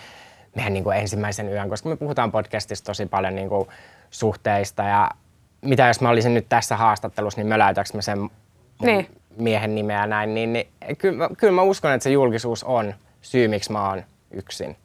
meidän 0.55 0.73
niin 0.73 0.83
kuin 0.83 0.97
ensimmäisen 0.97 1.49
yön, 1.49 1.69
koska 1.69 1.89
me 1.89 1.95
puhutaan 1.95 2.31
podcastissa 2.31 2.85
tosi 2.85 3.05
paljon 3.05 3.35
niin 3.35 3.49
kuin 3.49 3.67
suhteista 4.09 4.83
ja 4.83 5.09
mitä 5.61 5.87
jos 5.87 6.01
mä 6.01 6.09
olisin 6.09 6.33
nyt 6.33 6.45
tässä 6.49 6.77
haastattelussa, 6.77 7.39
niin 7.39 7.47
möläytäks 7.47 7.93
mä 7.93 8.01
sen 8.01 8.29
niin. 8.81 9.07
miehen 9.37 9.75
nimeä 9.75 10.07
näin, 10.07 10.33
niin, 10.33 10.53
niin 10.53 10.67
kyllä, 10.97 11.29
kyllä 11.37 11.53
mä 11.53 11.61
uskon, 11.61 11.91
että 11.91 12.03
se 12.03 12.09
julkisuus 12.09 12.63
on 12.63 12.93
syy, 13.21 13.47
miksi 13.47 13.71
mä 13.71 13.89
oon 13.89 14.03
yksin. 14.31 14.77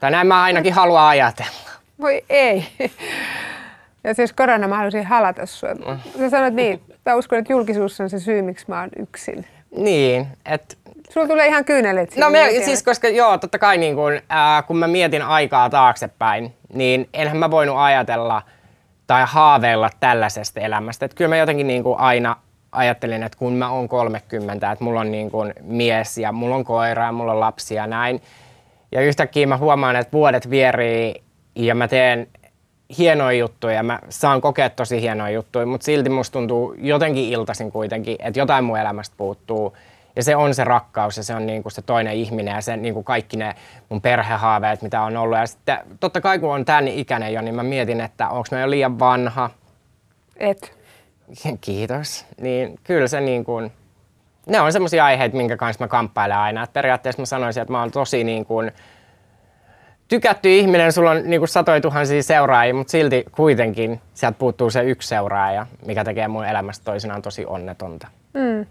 Tai 0.00 0.10
näin 0.10 0.26
mä 0.26 0.42
ainakin 0.42 0.72
haluan 0.72 1.04
ajatella. 1.04 1.70
Voi 2.00 2.24
ei. 2.28 2.66
Ja 4.04 4.14
siis 4.14 4.32
korona 4.32 4.68
mä 4.68 4.76
haluaisin 4.76 5.06
halata 5.06 5.46
sua. 5.46 5.74
Mm. 5.74 5.98
Sä 6.18 6.30
sanoit 6.30 6.54
niin, 6.54 6.80
mä 7.06 7.14
uskon, 7.14 7.38
että 7.38 7.52
julkisuus 7.52 8.00
on 8.00 8.10
se 8.10 8.18
syy, 8.18 8.42
miksi 8.42 8.64
mä 8.68 8.80
oon 8.80 8.90
yksin. 8.98 9.46
Niin, 9.76 10.26
että... 10.46 10.74
Sulla 11.10 11.26
tulee 11.26 11.46
ihan 11.46 11.64
kyynelet 11.64 12.16
No 12.16 12.30
me, 12.30 12.50
siis 12.64 12.82
koska 12.82 13.08
joo, 13.08 13.38
totta 13.38 13.58
kai 13.58 13.78
niin 13.78 13.94
kun, 13.94 14.20
ää, 14.28 14.62
kun 14.62 14.76
mä 14.76 14.86
mietin 14.86 15.22
aikaa 15.22 15.70
taaksepäin, 15.70 16.54
niin 16.74 17.08
enhän 17.14 17.36
mä 17.36 17.50
voinut 17.50 17.76
ajatella 17.78 18.42
tai 19.06 19.22
haaveilla 19.26 19.90
tällaisesta 20.00 20.60
elämästä. 20.60 21.04
Että 21.04 21.16
kyllä 21.16 21.28
mä 21.28 21.36
jotenkin 21.36 21.66
niin 21.66 21.82
kuin 21.82 21.98
aina 21.98 22.36
ajattelin, 22.72 23.22
että 23.22 23.38
kun 23.38 23.52
mä 23.52 23.70
oon 23.70 23.88
30, 23.88 24.70
että 24.70 24.84
mulla 24.84 25.00
on 25.00 25.12
niin 25.12 25.30
kuin 25.30 25.52
mies 25.60 26.18
ja 26.18 26.32
mulla 26.32 26.54
on 26.54 26.64
koira 26.64 27.04
ja 27.04 27.12
mulla 27.12 27.32
on 27.32 27.40
lapsia 27.40 27.82
ja 27.82 27.86
näin. 27.86 28.22
Ja 28.92 29.00
yhtäkkiä 29.00 29.46
mä 29.46 29.56
huomaan, 29.56 29.96
että 29.96 30.12
vuodet 30.12 30.50
vierii 30.50 31.22
ja 31.54 31.74
mä 31.74 31.88
teen 31.88 32.26
hienoja 32.98 33.38
juttuja, 33.38 33.82
mä 33.82 33.98
saan 34.08 34.40
kokea 34.40 34.70
tosi 34.70 35.00
hienoja 35.00 35.30
juttuja, 35.30 35.66
mutta 35.66 35.84
silti 35.84 36.10
musta 36.10 36.32
tuntuu 36.32 36.74
jotenkin 36.78 37.24
iltaisin 37.24 37.72
kuitenkin, 37.72 38.16
että 38.18 38.40
jotain 38.40 38.64
mun 38.64 38.78
elämästä 38.78 39.14
puuttuu. 39.16 39.76
Ja 40.16 40.22
se 40.22 40.36
on 40.36 40.54
se 40.54 40.64
rakkaus 40.64 41.16
ja 41.16 41.22
se 41.22 41.34
on 41.34 41.46
niin 41.46 41.62
kuin 41.62 41.72
se 41.72 41.82
toinen 41.82 42.14
ihminen 42.14 42.54
ja 42.54 42.60
se 42.60 42.76
niin 42.76 42.94
kuin 42.94 43.04
kaikki 43.04 43.36
ne 43.36 43.54
mun 43.88 44.00
perhehaaveet, 44.00 44.82
mitä 44.82 45.02
on 45.02 45.16
ollut. 45.16 45.38
Ja 45.38 45.46
sitten 45.46 45.78
totta 46.00 46.20
kai 46.20 46.38
kun 46.38 46.54
on 46.54 46.64
tämän 46.64 46.88
ikäinen 46.88 47.32
jo, 47.32 47.42
niin 47.42 47.54
mä 47.54 47.62
mietin, 47.62 48.00
että 48.00 48.28
onko 48.28 48.48
mä 48.50 48.60
jo 48.60 48.70
liian 48.70 48.98
vanha. 48.98 49.50
Et. 50.36 50.78
Kiitos. 51.60 52.26
Niin 52.40 52.78
kyllä 52.84 53.08
se 53.08 53.20
niin 53.20 53.44
kuin, 53.44 53.72
ne 54.46 54.60
on 54.60 54.72
semmoisia 54.72 55.04
aiheita, 55.04 55.36
minkä 55.36 55.56
kanssa 55.56 55.84
mä 55.84 55.88
kamppailen 55.88 56.38
aina. 56.38 56.62
Et 56.62 56.72
periaatteessa 56.72 57.22
mä 57.22 57.26
sanoisin, 57.26 57.60
että 57.60 57.72
mä 57.72 57.80
oon 57.80 57.90
tosi 57.90 58.24
niin 58.24 58.46
kuin, 58.46 58.72
tykätty 60.08 60.56
ihminen, 60.56 60.92
sulla 60.92 61.10
on 61.10 61.22
niin 61.24 61.40
kuin 61.40 61.48
satoja 61.48 61.80
tuhansia 61.80 62.22
seuraajia, 62.22 62.74
mutta 62.74 62.90
silti 62.90 63.24
kuitenkin 63.32 64.00
sieltä 64.14 64.38
puuttuu 64.38 64.70
se 64.70 64.82
yksi 64.82 65.08
seuraaja, 65.08 65.66
mikä 65.86 66.04
tekee 66.04 66.28
mun 66.28 66.46
elämästä 66.46 66.84
toisinaan 66.84 67.22
tosi 67.22 67.46
onnetonta. 67.46 68.08
Mm. 68.34 68.66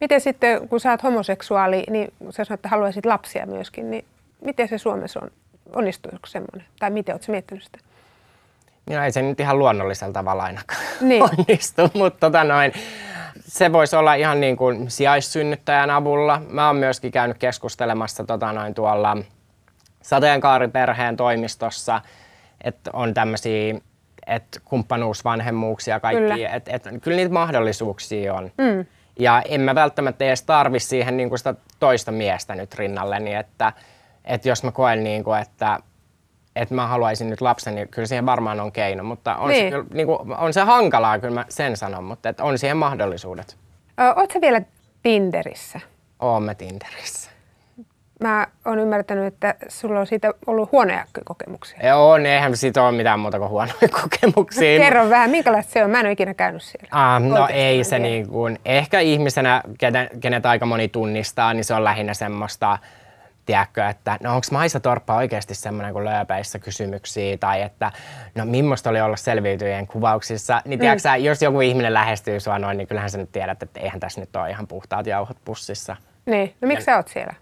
Miten 0.00 0.20
sitten, 0.20 0.68
kun 0.68 0.80
sä 0.80 0.90
oot 0.90 1.02
homoseksuaali, 1.02 1.84
niin 1.90 2.12
sä 2.30 2.44
sanoit, 2.44 2.58
että 2.58 2.68
haluaisit 2.68 3.06
lapsia 3.06 3.46
myöskin, 3.46 3.90
niin 3.90 4.04
miten 4.44 4.68
se 4.68 4.78
Suomessa 4.78 5.20
on? 5.22 5.30
Onnistuiko 5.74 6.26
semmoinen? 6.26 6.64
Tai 6.78 6.90
miten 6.90 7.14
oot 7.14 7.28
miettinyt 7.28 7.64
sitä? 7.64 7.78
No 8.90 9.04
ei 9.04 9.12
se 9.12 9.22
nyt 9.22 9.40
ihan 9.40 9.58
luonnollisella 9.58 10.12
tavalla 10.12 10.42
ainakaan 10.42 10.80
Niin. 11.00 11.22
onnistu, 11.22 11.90
mutta 11.94 12.20
tota 12.20 12.44
noin, 12.44 12.72
se 13.40 13.72
voisi 13.72 13.96
olla 13.96 14.14
ihan 14.14 14.40
niin 14.40 14.56
kuin 14.56 14.90
sijaissynnyttäjän 14.90 15.90
avulla. 15.90 16.42
Mä 16.48 16.66
oon 16.66 16.76
myöskin 16.76 17.12
käynyt 17.12 17.38
keskustelemassa 17.38 18.24
tota 18.24 18.52
noin 18.52 18.74
tuolla 18.74 19.16
sateenkaariperheen 20.02 21.16
toimistossa, 21.16 22.00
että 22.64 22.90
on 22.92 23.14
tämmöisiä 23.14 23.74
että 24.26 24.60
kumppanuusvanhemmuuksia 24.64 26.00
kaikki, 26.00 26.22
Kyllä. 26.22 26.48
että 26.48 26.70
et, 26.74 26.84
kyllä 27.02 27.16
niitä 27.16 27.32
mahdollisuuksia 27.32 28.34
on. 28.34 28.52
Mm. 28.58 28.86
Ja 29.18 29.42
en 29.48 29.60
mä 29.60 29.74
välttämättä 29.74 30.24
edes 30.24 30.42
tarvi 30.42 30.80
siihen 30.80 31.16
niin 31.16 31.28
kuin 31.28 31.38
sitä 31.38 31.54
toista 31.80 32.12
miestä 32.12 32.54
nyt 32.54 32.74
rinnalleni, 32.74 33.34
että, 33.34 33.72
että 34.24 34.48
jos 34.48 34.64
mä 34.64 34.72
koen, 34.72 35.04
niin 35.04 35.24
kuin, 35.24 35.40
että, 35.40 35.78
että 36.56 36.74
mä 36.74 36.86
haluaisin 36.86 37.30
nyt 37.30 37.40
lapsen, 37.40 37.74
niin 37.74 37.88
kyllä 37.88 38.06
siihen 38.08 38.26
varmaan 38.26 38.60
on 38.60 38.72
keino, 38.72 39.04
mutta 39.04 39.36
on, 39.36 39.48
Niin. 39.48 39.66
se, 39.66 39.70
kyllä, 39.70 39.84
niin 39.94 40.06
kuin, 40.06 40.18
on 40.38 40.52
se 40.52 40.60
hankalaa, 40.60 41.18
kyllä 41.18 41.34
mä 41.34 41.44
sen 41.48 41.76
sanon, 41.76 42.04
mutta 42.04 42.28
että 42.28 42.44
on 42.44 42.58
siihen 42.58 42.76
mahdollisuudet. 42.76 43.56
Sä 44.32 44.40
vielä 44.40 44.62
Tinderissä? 45.02 45.80
Oon 46.20 46.42
mä 46.42 46.54
Tinderissä. 46.54 47.30
Mä 48.20 48.46
oon 48.64 48.78
ymmärtänyt, 48.78 49.26
että 49.26 49.54
sulla 49.68 50.00
on 50.00 50.06
siitä 50.06 50.30
ollut 50.46 50.72
huonoja 50.72 51.04
kokemuksia. 51.24 51.78
Ja 51.82 51.96
on, 51.96 52.26
eihän 52.26 52.56
siitä 52.56 52.82
ole 52.82 52.92
mitään 52.92 53.20
muuta 53.20 53.38
kuin 53.38 53.50
huonoja 53.50 53.88
kokemuksia. 54.02 54.78
Kerro 54.78 55.10
vähän, 55.10 55.30
minkälaista 55.30 55.72
se 55.72 55.84
on? 55.84 55.90
Mä 55.90 56.00
en 56.00 56.06
ole 56.06 56.12
ikinä 56.12 56.34
käynyt 56.34 56.62
siellä. 56.62 56.88
Ah, 56.90 57.22
no 57.22 57.48
ei 57.52 57.84
se 57.84 57.98
niin 57.98 58.28
kuin, 58.28 58.58
ehkä 58.64 59.00
ihmisenä, 59.00 59.62
kenet, 59.78 60.08
kenet 60.20 60.46
aika 60.46 60.66
moni 60.66 60.88
tunnistaa, 60.88 61.54
niin 61.54 61.64
se 61.64 61.74
on 61.74 61.84
lähinnä 61.84 62.14
semmoista, 62.14 62.78
tiedätkö, 63.46 63.86
että 63.86 64.18
no 64.22 64.34
onko 64.34 64.46
Maisa 64.52 64.80
Torppa 64.80 65.16
oikeasti 65.16 65.54
semmoinen 65.54 65.92
kuin 65.92 66.04
lööpeissä 66.04 66.58
kysymyksiä, 66.58 67.38
tai 67.38 67.62
että 67.62 67.92
no 68.34 68.44
millaista 68.44 68.90
oli 68.90 69.00
olla 69.00 69.16
selviytyjien 69.16 69.86
kuvauksissa, 69.86 70.62
niin 70.64 70.78
tiedätkö 70.80 71.00
sä, 71.00 71.16
jos 71.16 71.42
joku 71.42 71.60
ihminen 71.60 71.94
lähestyy 71.94 72.40
sua 72.40 72.58
noin, 72.58 72.76
niin 72.76 72.88
kyllähän 72.88 73.10
sä 73.10 73.18
nyt 73.18 73.32
tiedät, 73.32 73.62
että 73.62 73.80
eihän 73.80 74.00
tässä 74.00 74.20
nyt 74.20 74.36
ole 74.36 74.50
ihan 74.50 74.66
puhtaat 74.66 75.06
jauhot 75.06 75.36
pussissa. 75.44 75.96
Niin, 76.26 76.54
no 76.60 76.68
miksi 76.68 76.84
sä 76.84 76.96
oot 76.96 77.08
siellä? 77.08 77.34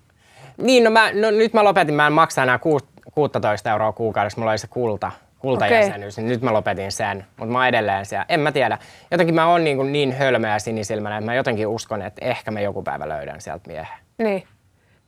Niin, 0.59 0.85
no, 0.85 0.91
mä, 0.91 1.13
no 1.13 1.31
nyt 1.31 1.53
mä 1.53 1.65
lopetin, 1.65 1.95
mä 1.95 2.07
en 2.07 2.13
maksa 2.13 2.43
enää 2.43 2.59
kuut- 2.59 2.89
16 3.15 3.71
euroa 3.71 3.93
kuukaudessa, 3.93 4.41
mulla 4.41 4.51
oli 4.51 4.59
se 4.59 4.67
kulta, 4.67 5.13
kultajäsenyys, 5.39 6.17
niin 6.17 6.29
nyt 6.29 6.43
mä 6.43 6.53
lopetin 6.53 6.93
sen, 6.93 7.27
mutta 7.37 7.53
mä 7.53 7.69
edelleen 7.69 8.07
siellä. 8.07 8.27
En 8.29 8.41
mä 8.41 8.53
tiedä. 8.53 8.79
Jotenkin 9.11 9.35
mä 9.35 9.47
oon 9.47 9.65
niin, 9.65 9.77
kuin 9.77 9.93
niin 9.93 10.13
hölmö 10.13 10.49
ja 10.49 10.59
sinisilmäinen, 10.59 11.19
että 11.19 11.31
mä 11.31 11.35
jotenkin 11.35 11.67
uskon, 11.67 12.03
että 12.03 12.25
ehkä 12.25 12.51
mä 12.51 12.61
joku 12.61 12.83
päivä 12.83 13.09
löydän 13.09 13.41
sieltä 13.41 13.69
miehen. 13.69 13.99
Niin. 14.19 14.45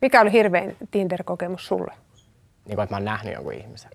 Mikä 0.00 0.20
oli 0.20 0.32
hirvein 0.32 0.76
Tinder-kokemus 0.90 1.66
sulle? 1.66 1.92
Niin 2.64 2.76
kuin, 2.76 2.84
että 2.84 2.94
mä 2.94 2.96
oon 2.96 3.04
nähnyt 3.04 3.34
jonkun 3.34 3.52
ihmisen. 3.52 3.90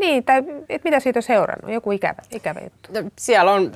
Niin, 0.00 0.24
tai 0.24 0.42
et 0.68 0.84
mitä 0.84 1.00
siitä 1.00 1.18
on 1.18 1.22
seurannut? 1.22 1.74
Joku 1.74 1.92
ikävä, 1.92 2.22
ikävä 2.30 2.60
juttu. 2.60 2.92
No, 2.92 3.10
siellä 3.18 3.52
on 3.52 3.72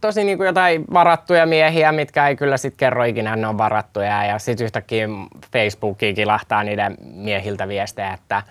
tosi 0.00 0.24
niin 0.24 0.38
kuin 0.38 0.46
jotain 0.46 0.84
varattuja 0.92 1.46
miehiä, 1.46 1.92
mitkä 1.92 2.28
ei 2.28 2.36
kyllä 2.36 2.56
sit 2.56 2.74
kerro 2.76 3.04
ikinä, 3.04 3.30
että 3.30 3.40
ne 3.40 3.46
on 3.46 3.58
varattuja. 3.58 4.24
Ja 4.24 4.38
sitten 4.38 4.64
yhtäkkiä 4.64 5.08
Facebookiin 5.52 6.14
kilahtaa 6.14 6.64
niiden 6.64 6.96
miehiltä 7.14 7.68
viestejä, 7.68 8.12
että 8.12 8.42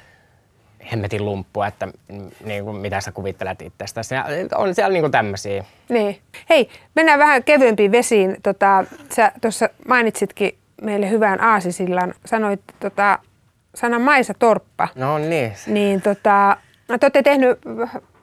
hemmetin 0.92 1.26
lumppu, 1.26 1.62
että 1.62 1.88
niin 2.46 2.64
kuin, 2.64 2.78
mitä 2.78 3.02
sä 3.02 3.12
kuvittelet 3.12 3.62
itsestäsi. 3.62 4.16
Ja 4.16 4.26
on 4.56 4.76
siellä 4.76 4.94
niin 4.94 5.04
kuin 5.04 5.12
tämmöisiä. 5.12 5.66
Niin. 5.90 6.20
Hei, 6.50 6.70
mennään 6.96 7.20
vähän 7.20 7.44
kevyempiin 7.44 7.92
vesiin. 7.92 8.38
Tota, 8.44 8.84
sä 9.16 9.32
tuossa 9.42 9.70
mainitsitkin 9.88 10.58
meille 10.82 11.10
hyvän 11.10 11.42
aasisillan. 11.42 12.14
Sanoit 12.26 12.62
tota, 12.80 13.20
sanan 13.76 14.02
Maisa 14.02 14.34
Torppa. 14.34 14.88
No 14.96 15.18
niin. 15.18 15.54
Niin 15.68 16.02
tota, 16.02 16.58
no 16.88 16.98
te 16.98 17.06
olette 17.06 17.24
tehnyt 17.24 17.60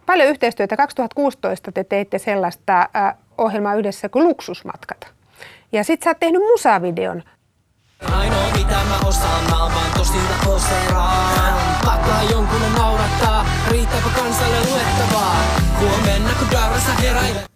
paljon 0.07 0.29
yhteistyötä. 0.29 0.77
2016 0.77 1.73
te 1.73 1.85
teitte 1.85 2.19
sellaista 2.19 2.81
äh, 2.97 3.15
ohjelmaa 3.39 3.75
yhdessä 3.75 4.09
kuin 4.09 4.25
Luksusmatkat. 4.25 5.09
Ja 5.73 5.85
sit 5.85 6.03
sä 6.03 6.11
oot 6.11 6.21
tehnyt 6.21 6.43
musavideon. 6.53 7.23
Ainoa 8.13 8.51
mitä 8.59 8.75
mä 8.75 8.99
osaan, 9.09 9.51
mä 9.51 9.63
oon 9.63 9.73
vaan 9.75 9.91
tosilta 9.97 10.35
poseeraan 10.45 11.55
Pakkaa 11.85 12.23
jonkun 12.23 12.61
naurattaa, 12.79 13.47
riittääpä 13.71 14.09
kansalle 14.17 14.57
luettavaa 14.71 15.37
Huomenna 15.81 16.31
kun 16.39 16.49
Daurassa 16.53 16.93
heräilee 16.93 17.47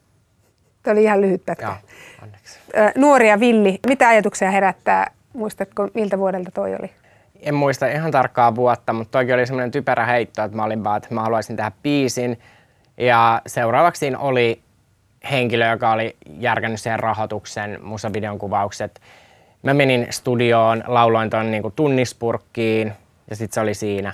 Tämä 0.82 0.92
oli 0.92 1.02
ihan 1.02 1.20
lyhyt 1.20 1.44
pätkä. 1.46 1.66
Joo, 1.66 1.74
onneksi. 2.22 2.58
Ö, 2.76 2.92
Nuori 2.96 3.28
ja 3.28 3.40
villi, 3.40 3.78
mitä 3.86 4.08
ajatuksia 4.08 4.50
herättää? 4.50 5.10
Muistatko, 5.32 5.88
miltä 5.94 6.18
vuodelta 6.18 6.50
toi 6.50 6.74
oli? 6.74 6.90
En 7.42 7.54
muista 7.54 7.86
ihan 7.86 8.10
tarkkaa 8.10 8.54
vuotta, 8.54 8.92
mutta 8.92 9.18
toki 9.18 9.32
oli 9.32 9.46
semmoinen 9.46 9.70
typerä 9.70 10.06
heitto, 10.06 10.42
että 10.42 10.56
mä 10.56 10.64
olin 10.64 10.84
vaan, 10.84 10.96
että 10.96 11.14
mä 11.14 11.22
haluaisin 11.22 11.56
tehdä 11.56 11.72
biisin. 11.82 12.40
Ja 12.96 13.42
seuraavaksi 13.46 13.98
siinä 13.98 14.18
oli 14.18 14.60
henkilö, 15.30 15.70
joka 15.70 15.92
oli 15.92 16.16
järkännyt 16.38 16.80
siihen 16.80 17.00
rahoituksen, 17.00 17.78
musavideon 17.82 18.38
kuvaukset. 18.38 19.00
Mä 19.62 19.74
menin 19.74 20.06
studioon, 20.10 20.84
lauloin 20.86 21.30
ton 21.30 21.50
niin 21.50 21.72
tunnispurkkiin 21.76 22.92
ja 23.30 23.36
sitten 23.36 23.54
se 23.54 23.60
oli 23.60 23.74
siinä. 23.74 24.12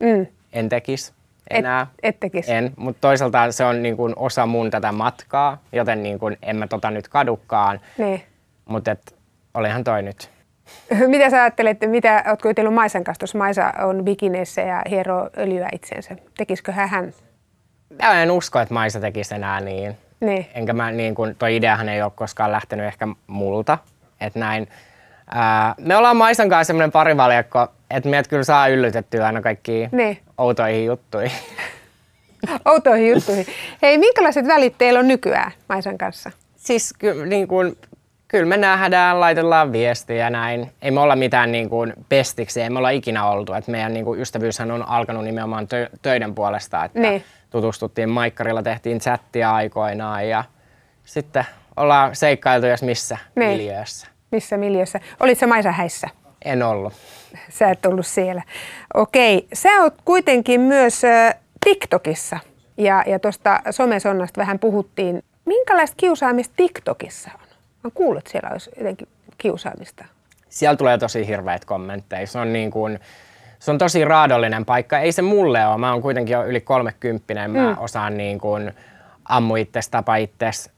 Mm. 0.00 0.26
En 0.52 0.68
tekis 0.68 1.14
Et, 1.50 1.58
enää. 1.58 1.86
et 2.02 2.20
tekis. 2.20 2.48
En, 2.48 2.72
mutta 2.76 3.00
toisaalta 3.00 3.52
se 3.52 3.64
on 3.64 3.82
niin 3.82 3.96
kuin 3.96 4.12
osa 4.16 4.46
mun 4.46 4.70
tätä 4.70 4.92
matkaa, 4.92 5.58
joten 5.72 6.02
niin 6.02 6.18
kuin 6.18 6.38
en 6.42 6.56
mä 6.56 6.66
tota 6.66 6.90
nyt 6.90 7.08
kadukkaan. 7.08 7.80
Niin. 7.98 8.22
Mutta 8.64 8.96
olihan 9.54 9.84
toi 9.84 10.02
nyt. 10.02 10.30
Mitä 11.06 11.30
sä 11.30 11.42
ajattelet, 11.42 11.78
mitä, 11.86 12.24
ootko 12.30 12.48
jutellut 12.48 12.74
Maisan 12.74 13.04
kanssa, 13.04 13.18
tuossa 13.18 13.38
Maisa 13.38 13.72
on 13.78 14.04
bikineissä 14.04 14.60
ja 14.60 14.82
hieroo 14.90 15.30
öljyä 15.38 15.68
itsensä. 15.72 16.16
Tekisikö 16.36 16.72
hän? 16.72 17.12
Mä 18.02 18.22
en 18.22 18.30
usko, 18.30 18.60
että 18.60 18.74
Maisa 18.74 19.00
tekisi 19.00 19.34
enää 19.34 19.60
niin. 19.60 19.96
Niin. 20.20 20.46
Enkä 20.54 20.72
mä 20.72 20.90
niin 20.90 21.14
kuin, 21.14 21.36
toi 21.38 21.56
ideahan 21.56 21.88
ei 21.88 22.02
ole 22.02 22.12
koskaan 22.14 22.52
lähtenyt 22.52 22.86
ehkä 22.86 23.08
multa, 23.26 23.78
että 24.20 24.38
näin. 24.38 24.68
Ää, 25.34 25.74
me 25.78 25.96
ollaan 25.96 26.16
Maisan 26.16 26.48
kanssa 26.48 26.66
semmoinen 26.66 26.92
parivaljakko, 26.92 27.66
että 27.90 28.08
meidät 28.08 28.28
kyllä 28.28 28.44
saa 28.44 28.68
yllytettyä 28.68 29.26
aina 29.26 29.40
kaikkiin 29.40 29.88
Niin. 29.92 30.18
outoihin 30.38 30.84
juttuihin. 30.86 31.32
Outoihin 32.64 33.10
juttuihin. 33.10 33.46
Hei, 33.82 33.98
minkälaiset 33.98 34.46
välit 34.46 34.74
teillä 34.78 34.98
on 35.00 35.08
nykyään 35.08 35.52
Maisan 35.68 35.98
kanssa? 35.98 36.30
siis 36.56 36.92
ky, 36.98 37.26
niin 37.26 37.48
kuin, 37.48 37.76
kyllä 38.28 38.46
me 38.46 38.56
nähdään, 38.56 39.20
laitellaan 39.20 39.72
viestiä 39.72 40.16
ja 40.16 40.30
näin. 40.30 40.72
Ei 40.82 40.90
me 40.90 41.00
olla 41.00 41.16
mitään 41.16 41.52
niin 41.52 41.70
kuin 41.70 41.92
pestiksi, 42.08 42.62
ei 42.62 42.70
me 42.70 42.78
olla 42.78 42.90
ikinä 42.90 43.26
oltu. 43.28 43.52
Et 43.52 43.68
meidän 43.68 43.94
niin 43.94 44.04
kuin 44.04 44.20
ystävyyshän 44.20 44.70
on 44.70 44.88
alkanut 44.88 45.24
nimenomaan 45.24 45.68
tö, 45.68 45.90
töiden 46.02 46.34
puolesta, 46.34 46.84
että 46.84 47.00
Niin. 47.00 47.24
tutustuttiin 47.50 48.08
Maikkarilla, 48.08 48.62
tehtiin 48.62 48.98
chattia 49.00 49.54
aikoinaan 49.54 50.28
ja 50.28 50.44
sitten 51.04 51.44
ollaan 51.76 52.16
seikkailtu 52.16 52.66
jos 52.66 52.82
missä 52.82 53.18
Niin. 53.36 53.50
miljöössä. 53.50 54.06
Missä 54.30 54.56
miljössä? 54.56 55.00
Olit 55.20 55.38
sä 55.38 55.46
Maisa 55.46 55.72
häissä? 55.72 56.08
En 56.44 56.62
ollut. 56.62 56.92
Sä 57.48 57.70
et 57.70 57.86
ollut 57.86 58.06
siellä. 58.06 58.42
Okei, 58.94 59.46
sä 59.52 59.68
oot 59.82 59.94
kuitenkin 60.04 60.60
myös 60.60 61.02
TikTokissa. 61.64 62.38
Ja, 62.78 63.02
ja 63.06 63.18
tuosta 63.18 63.60
somesonnasta 63.70 64.40
vähän 64.40 64.58
puhuttiin. 64.58 65.22
Minkälaista 65.44 65.94
kiusaamista 65.96 66.54
TikTokissa 66.56 67.30
on? 67.34 67.45
Mä 67.86 67.90
kuullut, 67.94 68.18
että 68.18 68.30
siellä 68.30 68.48
olisi 68.52 68.70
jotenkin 68.78 69.08
kiusaamista. 69.38 70.04
Siellä 70.48 70.76
tulee 70.76 70.98
tosi 70.98 71.26
hirveitä 71.26 71.66
kommentteja. 71.66 72.26
Se 72.26 72.38
on, 72.38 72.52
niin 72.52 72.70
kuin, 72.70 73.00
se 73.58 73.70
on 73.70 73.78
tosi 73.78 74.04
raadollinen 74.04 74.64
paikka. 74.64 74.98
Ei 74.98 75.12
se 75.12 75.22
mulle 75.22 75.66
ole. 75.66 75.78
Mä 75.78 75.92
oon 75.92 76.02
kuitenkin 76.02 76.32
jo 76.32 76.44
yli 76.44 76.60
30. 76.60 77.34
Mä 77.34 77.46
mm. 77.46 77.76
osaan 77.78 78.16
niin 78.16 78.38
kuin, 78.38 78.72
ammu 79.24 79.56
itses, 79.56 79.88
tapa 79.88 80.16
itses, 80.16 80.70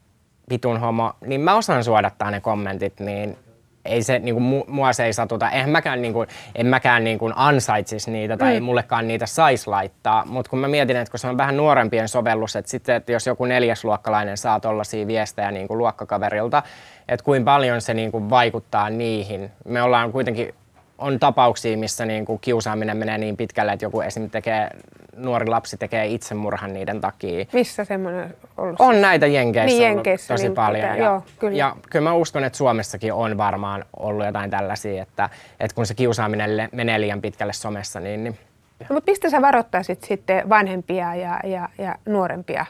vitun 0.50 0.80
homo. 0.80 1.12
Niin 1.26 1.40
mä 1.40 1.54
osaan 1.54 1.84
suodattaa 1.84 2.30
ne 2.30 2.40
kommentit. 2.40 3.00
Niin 3.00 3.36
ei 3.84 4.02
se, 4.02 4.18
niin 4.18 4.34
kuin, 4.34 4.64
mua 4.68 4.92
se 4.92 5.04
ei 5.04 5.12
satuta. 5.12 5.50
Eihän 5.50 5.70
mäkään, 5.70 6.02
niin 6.02 6.12
kuin, 6.12 6.28
en 6.54 6.66
mäkään 6.66 7.04
niin 7.04 7.18
kuin 7.18 7.32
ansaitsis 7.36 8.08
niitä 8.08 8.36
tai 8.36 8.48
mm. 8.48 8.54
ei 8.54 8.60
mullekaan 8.60 9.08
niitä 9.08 9.26
saisi 9.26 9.66
laittaa. 9.66 10.24
Mutta 10.26 10.50
kun 10.50 10.58
mä 10.58 10.68
mietin, 10.68 10.96
että 10.96 11.10
kun 11.10 11.18
se 11.18 11.28
on 11.28 11.36
vähän 11.36 11.56
nuorempien 11.56 12.08
sovellus, 12.08 12.56
että 12.56 12.70
sitten 12.70 12.96
että 12.96 13.12
jos 13.12 13.26
joku 13.26 13.44
neljäsluokkalainen 13.44 14.36
saa 14.36 14.60
tollaisia 14.60 15.06
viestejä 15.06 15.50
niin 15.50 15.68
kuin 15.68 15.78
luokkakaverilta, 15.78 16.62
että 17.08 17.24
kuinka 17.24 17.44
paljon 17.44 17.80
se 17.80 17.94
niin 17.94 18.12
kuin 18.12 18.30
vaikuttaa 18.30 18.90
niihin. 18.90 19.50
Me 19.64 19.82
ollaan 19.82 20.12
kuitenkin 20.12 20.54
on 20.98 21.18
tapauksia, 21.18 21.78
missä 21.78 22.06
niin 22.06 22.24
kuin 22.24 22.38
kiusaaminen 22.40 22.96
menee 22.96 23.18
niin 23.18 23.36
pitkälle, 23.36 23.72
että 23.72 23.84
joku 23.84 24.00
esimerkiksi 24.00 24.32
tekee, 24.32 24.70
nuori 25.16 25.46
lapsi 25.46 25.76
tekee 25.76 26.06
itsemurhan 26.06 26.72
niiden 26.72 27.00
takia. 27.00 27.46
Missä 27.52 27.84
semmoinen 27.84 28.34
ollut? 28.56 28.80
On 28.80 29.00
näitä 29.00 29.26
Jenkeissä, 29.26 29.66
niin, 29.66 29.82
ollut 29.82 29.96
Jenkeissä 29.96 30.34
tosi 30.34 30.44
niin 30.44 30.54
paljon. 30.54 30.82
pitää, 30.82 30.96
ja, 30.96 31.04
joo, 31.04 31.22
kyllä. 31.38 31.56
ja 31.56 31.76
kyllä 31.90 32.02
mä 32.02 32.12
uskon, 32.12 32.44
että 32.44 32.56
Suomessakin 32.56 33.12
on 33.12 33.36
varmaan 33.36 33.84
ollut 33.98 34.26
jotain 34.26 34.50
tällaisia, 34.50 35.02
että, 35.02 35.28
että 35.60 35.74
kun 35.74 35.86
se 35.86 35.94
kiusaaminen 35.94 36.68
menee 36.72 37.00
liian 37.00 37.20
pitkälle 37.20 37.52
somessa, 37.52 38.00
niin, 38.00 38.24
niin 38.24 38.38
No, 38.80 38.86
mutta 38.94 39.10
mistä 39.10 39.30
sä 39.30 39.42
varoittaisit 39.42 40.04
sitten 40.04 40.48
vanhempia 40.48 41.14
ja, 41.14 41.40
ja, 41.44 41.68
ja 41.78 41.94
nuorempia? 42.06 42.66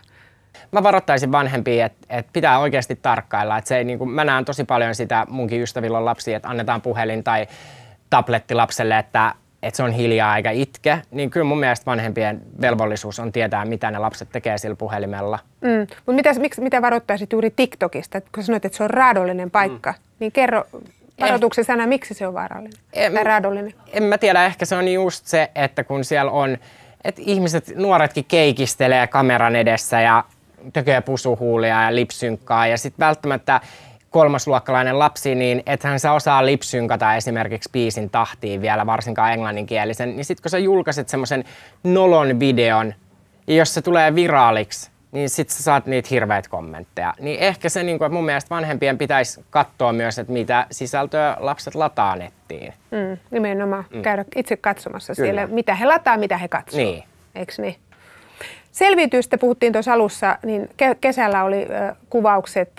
Mä 0.73 0.83
varoittaisin 0.83 1.33
vanhempia, 1.33 1.87
että, 1.87 2.07
että 2.11 2.33
pitää 2.33 2.59
oikeasti 2.59 2.97
tarkkailla. 2.97 3.59
Että 3.59 3.69
se 3.69 3.77
ei, 3.77 3.85
niin 3.85 3.99
kuin, 3.99 4.11
mä 4.11 4.25
näen 4.25 4.45
tosi 4.45 4.65
paljon 4.65 4.95
sitä, 4.95 5.27
munkin 5.29 5.63
ystävillä 5.63 5.99
on 5.99 6.05
lapsia, 6.05 6.37
että 6.37 6.49
annetaan 6.49 6.83
puhelin 6.83 7.25
tai 7.25 7.47
tabletti 8.11 8.55
lapselle, 8.55 8.99
että, 8.99 9.35
että 9.63 9.77
se 9.77 9.83
on 9.83 9.93
hiljaa 9.93 10.37
eikä 10.37 10.51
itke. 10.51 11.03
Niin 11.11 11.31
kyllä 11.31 11.47
mun 11.47 11.61
mielestä 11.61 11.87
vanhempien 11.87 12.43
velvollisuus 12.61 13.19
on 13.19 13.33
tietää, 13.33 13.65
mitä 13.65 13.91
ne 13.91 13.99
lapset 13.99 14.29
tekee 14.33 14.59
sillä 14.59 14.77
puhelimella. 14.77 15.39
Mm. 15.61 15.79
Mutta 15.79 16.13
mitä, 16.13 16.35
miksi, 16.35 16.61
mitä 16.61 16.83
varoittaisit 16.83 17.33
juuri 17.33 17.51
TikTokista? 17.51 18.21
Kun 18.35 18.45
sanoit, 18.45 18.65
että 18.65 18.79
se 18.79 18.85
on 18.85 18.91
raadollinen 18.91 19.51
paikka, 19.51 19.93
mm. 19.93 19.99
niin 20.19 20.33
kerro 20.33 20.65
varoituksen 21.21 21.65
sana, 21.65 21.87
miksi 21.87 22.15
se 22.15 22.27
on 22.27 22.35
vaarallinen 22.35 22.79
En- 22.93 23.15
tai 23.15 23.25
raadollinen. 23.25 23.75
En 23.93 24.03
mä 24.03 24.19
tiedä, 24.19 24.45
ehkä 24.45 24.65
se 24.65 24.77
on 24.77 24.89
just 24.89 25.27
se, 25.27 25.51
että 25.55 25.85
kun 25.85 26.05
siellä 26.05 26.31
on, 26.31 26.59
että 27.05 27.23
ihmiset, 27.25 27.73
nuoretkin 27.77 28.25
keikistelee 28.25 29.07
kameran 29.07 29.57
edessä 29.57 30.01
ja 30.01 30.25
tekee 30.73 31.01
pusuhuulia 31.01 31.83
ja 31.83 31.95
lipsynkkaa 31.95 32.67
ja 32.67 32.79
sitten 32.79 33.07
välttämättä 33.07 33.61
kolmasluokkalainen 34.11 34.99
lapsi, 34.99 35.35
niin 35.35 35.63
ethän 35.67 36.01
sä 36.01 36.13
osaa 36.13 36.47
lipsynkata 36.47 37.15
esimerkiksi 37.15 37.71
biisin 37.73 38.11
tahtiin 38.11 38.63
vielä, 38.63 38.87
varsinkaan 38.87 39.33
englanninkielisen, 39.33 40.17
niin 40.17 40.25
sitten 40.25 40.43
kun 40.43 40.51
sä 40.51 40.59
julkaiset 40.59 41.09
semmoisen 41.09 41.45
nolon 41.85 42.41
videon, 42.41 42.95
ja 43.47 43.55
jos 43.55 43.75
se 43.75 43.83
tulee 43.83 44.15
viraaliksi, 44.15 44.91
niin 45.13 45.31
sit 45.31 45.51
sä 45.51 45.63
saat 45.63 45.87
niitä 45.87 46.09
hirveitä 46.11 46.49
kommentteja. 46.49 47.15
Niin 47.21 47.41
ehkä 47.41 47.69
se, 47.69 47.83
niin 47.83 47.95
että 47.95 48.09
mun 48.09 48.25
mielestä 48.25 48.51
vanhempien 48.55 48.99
pitäisi 48.99 49.45
katsoa 49.51 49.93
myös, 49.93 50.19
että 50.19 50.33
mitä 50.33 50.67
sisältöä 50.71 51.37
lapset 51.41 51.75
lataa 51.75 52.17
nettiin. 52.17 52.75
Mm. 52.91 53.19
Nimenomaan 53.31 53.85
mm. 53.95 54.03
käydä 54.03 54.25
itse 54.37 54.57
katsomassa 54.57 55.15
Kyllä. 55.15 55.27
siellä, 55.27 55.47
mitä 55.47 55.75
he 55.75 55.87
lataa, 55.87 56.17
mitä 56.17 56.39
he 56.39 56.49
katsoo. 56.49 56.81
Niin. 56.81 57.05
Eikö 57.35 57.53
niin? 57.59 57.77
Selviytyistä 58.73 59.39
puhuttiin 59.39 59.73
tuossa 59.73 59.93
alussa, 59.93 60.39
niin 60.43 60.63
ke- 60.63 60.97
kesällä 61.01 61.45
oli 61.45 61.67
kuvaukset 62.11 62.73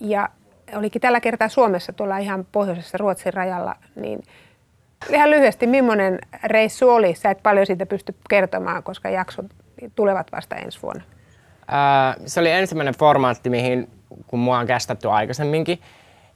ja 0.00 0.28
olikin 0.76 1.00
tällä 1.00 1.20
kertaa 1.20 1.48
Suomessa 1.48 1.92
tuolla 1.92 2.18
ihan 2.18 2.46
pohjoisessa 2.52 2.98
Ruotsin 2.98 3.34
rajalla, 3.34 3.74
niin 3.96 4.22
ihan 5.10 5.30
lyhyesti, 5.30 5.66
millainen 5.66 6.18
reissu 6.44 6.90
oli? 6.90 7.14
Sä 7.14 7.30
et 7.30 7.42
paljon 7.42 7.66
siitä 7.66 7.86
pysty 7.86 8.14
kertomaan, 8.28 8.82
koska 8.82 9.10
jaksot 9.10 9.46
tulevat 9.94 10.32
vasta 10.32 10.56
ensi 10.56 10.82
vuonna. 10.82 11.02
Ää, 11.68 12.14
se 12.26 12.40
oli 12.40 12.50
ensimmäinen 12.50 12.94
formaatti, 12.94 13.50
mihin 13.50 13.90
kun 14.26 14.38
mua 14.38 14.58
on 14.58 14.66
kästetty 14.66 15.10
aikaisemminkin. 15.10 15.80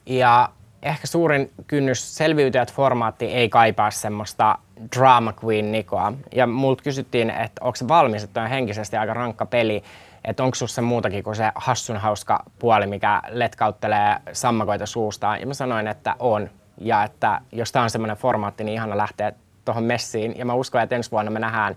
Ja 0.07 0.49
ehkä 0.85 1.07
suurin 1.07 1.51
kynnys 1.67 2.17
selviytyjät 2.17 2.73
formaatti 2.73 3.27
ei 3.27 3.49
kaipaa 3.49 3.91
semmoista 3.91 4.59
drama 4.97 5.35
queen 5.45 5.73
Nikoa. 5.73 6.13
Ja 6.35 6.47
multa 6.47 6.83
kysyttiin, 6.83 7.31
että 7.31 7.65
onko 7.65 7.77
se 7.77 7.89
valmis, 7.89 8.25
että 8.25 8.43
on 8.43 8.49
henkisesti 8.49 8.97
aika 8.97 9.15
rankka 9.15 9.47
peli. 9.47 9.83
Että 10.25 10.45
onko 10.45 10.55
sussa 10.55 10.83
muutakin 10.83 11.25
kuin 11.25 11.37
se 11.37 11.53
hassun 11.55 11.97
hauska 11.97 12.43
puoli, 12.59 12.87
mikä 12.87 13.23
letkauttelee 13.29 14.17
sammakoita 14.33 14.87
suustaan. 14.87 15.41
Ja 15.41 15.47
mä 15.47 15.55
sanoin, 15.55 15.87
että 15.87 16.17
on. 16.19 16.51
Ja 16.79 17.05
että 17.05 17.41
jos 17.53 17.73
tämä 17.73 17.83
on 17.83 17.91
semmoinen 17.91 18.17
formaatti, 18.17 18.65
niin 18.65 18.75
ihana 18.75 18.97
lähteä 18.97 19.33
tuohon 19.65 19.85
messiin. 19.85 20.39
Ja 20.39 20.45
mä 20.45 20.55
uskon, 20.55 20.83
että 20.83 20.97
ensi 20.97 21.11
vuonna 21.11 21.31
me 21.31 21.39
nähdään 21.39 21.77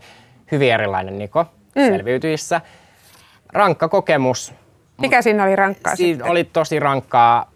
hyvin 0.51 0.73
erilainen 0.73 1.17
Niko 1.17 1.45
mm. 1.75 1.87
selviytyissä. 1.87 2.61
Rankka 3.53 3.87
kokemus, 3.87 4.53
Mikä 5.01 5.21
siinä 5.21 5.43
oli 5.43 5.55
rankkaa 5.55 5.95
Siinä 5.95 6.15
sitten? 6.15 6.31
oli 6.31 6.43
tosi 6.43 6.79
rankkaa, 6.79 7.51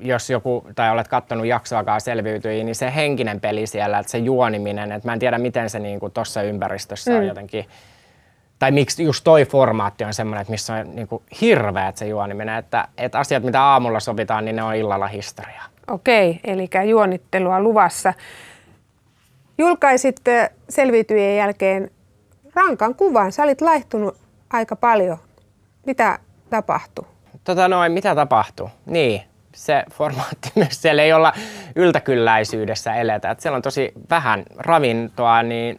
jos 0.00 0.30
joku, 0.30 0.66
tai 0.74 0.90
olet 0.90 1.08
kattonut 1.08 1.46
jaksoakaan 1.46 2.00
selviytyi, 2.00 2.64
niin 2.64 2.74
se 2.74 2.94
henkinen 2.94 3.40
peli 3.40 3.66
siellä, 3.66 3.98
että 3.98 4.12
se 4.12 4.18
juoniminen, 4.18 4.92
että 4.92 5.08
mä 5.08 5.12
en 5.12 5.18
tiedä 5.18 5.38
miten 5.38 5.70
se 5.70 5.78
niin 5.78 6.00
tuossa 6.14 6.42
ympäristössä 6.42 7.10
mm. 7.10 7.16
on 7.16 7.26
jotenkin, 7.26 7.64
tai 8.58 8.70
miksi 8.70 9.04
just 9.04 9.24
toi 9.24 9.44
formaatti 9.44 10.04
on 10.04 10.14
semmoinen, 10.14 10.40
että 10.40 10.50
missä 10.50 10.74
on 10.74 10.96
niin 10.96 11.08
kuin 11.08 11.22
hirveät 11.40 11.96
se 11.96 12.06
juoniminen, 12.06 12.58
että, 12.58 12.88
että 12.98 13.18
asiat 13.18 13.42
mitä 13.42 13.62
aamulla 13.62 14.00
sovitaan, 14.00 14.44
niin 14.44 14.56
ne 14.56 14.62
on 14.62 14.74
illalla 14.74 15.06
historiaa. 15.06 15.64
Okei, 15.90 16.40
eli 16.44 16.68
juonittelua 16.88 17.60
luvassa. 17.60 18.14
Julkaisit 19.58 20.20
selviytyjien 20.68 21.36
jälkeen 21.36 21.90
rankan 22.54 22.94
kuvan. 22.94 23.32
Sä 23.32 23.42
olit 23.42 23.60
laihtunut 23.60 24.16
aika 24.52 24.76
paljon. 24.76 25.18
Mitä 25.86 26.18
tapahtui? 26.50 27.04
Tota 27.44 27.68
noin, 27.68 27.92
mitä 27.92 28.14
tapahtuu? 28.14 28.70
Niin, 28.86 29.22
se 29.56 29.84
formaatti 29.92 30.50
myös, 30.54 30.82
siellä 30.82 31.02
ei 31.02 31.12
olla 31.12 31.32
yltäkylläisyydessä 31.76 32.94
eletä. 32.94 33.30
Et 33.30 33.40
siellä 33.40 33.56
on 33.56 33.62
tosi 33.62 33.92
vähän 34.10 34.42
ravintoa, 34.58 35.42
niin 35.42 35.76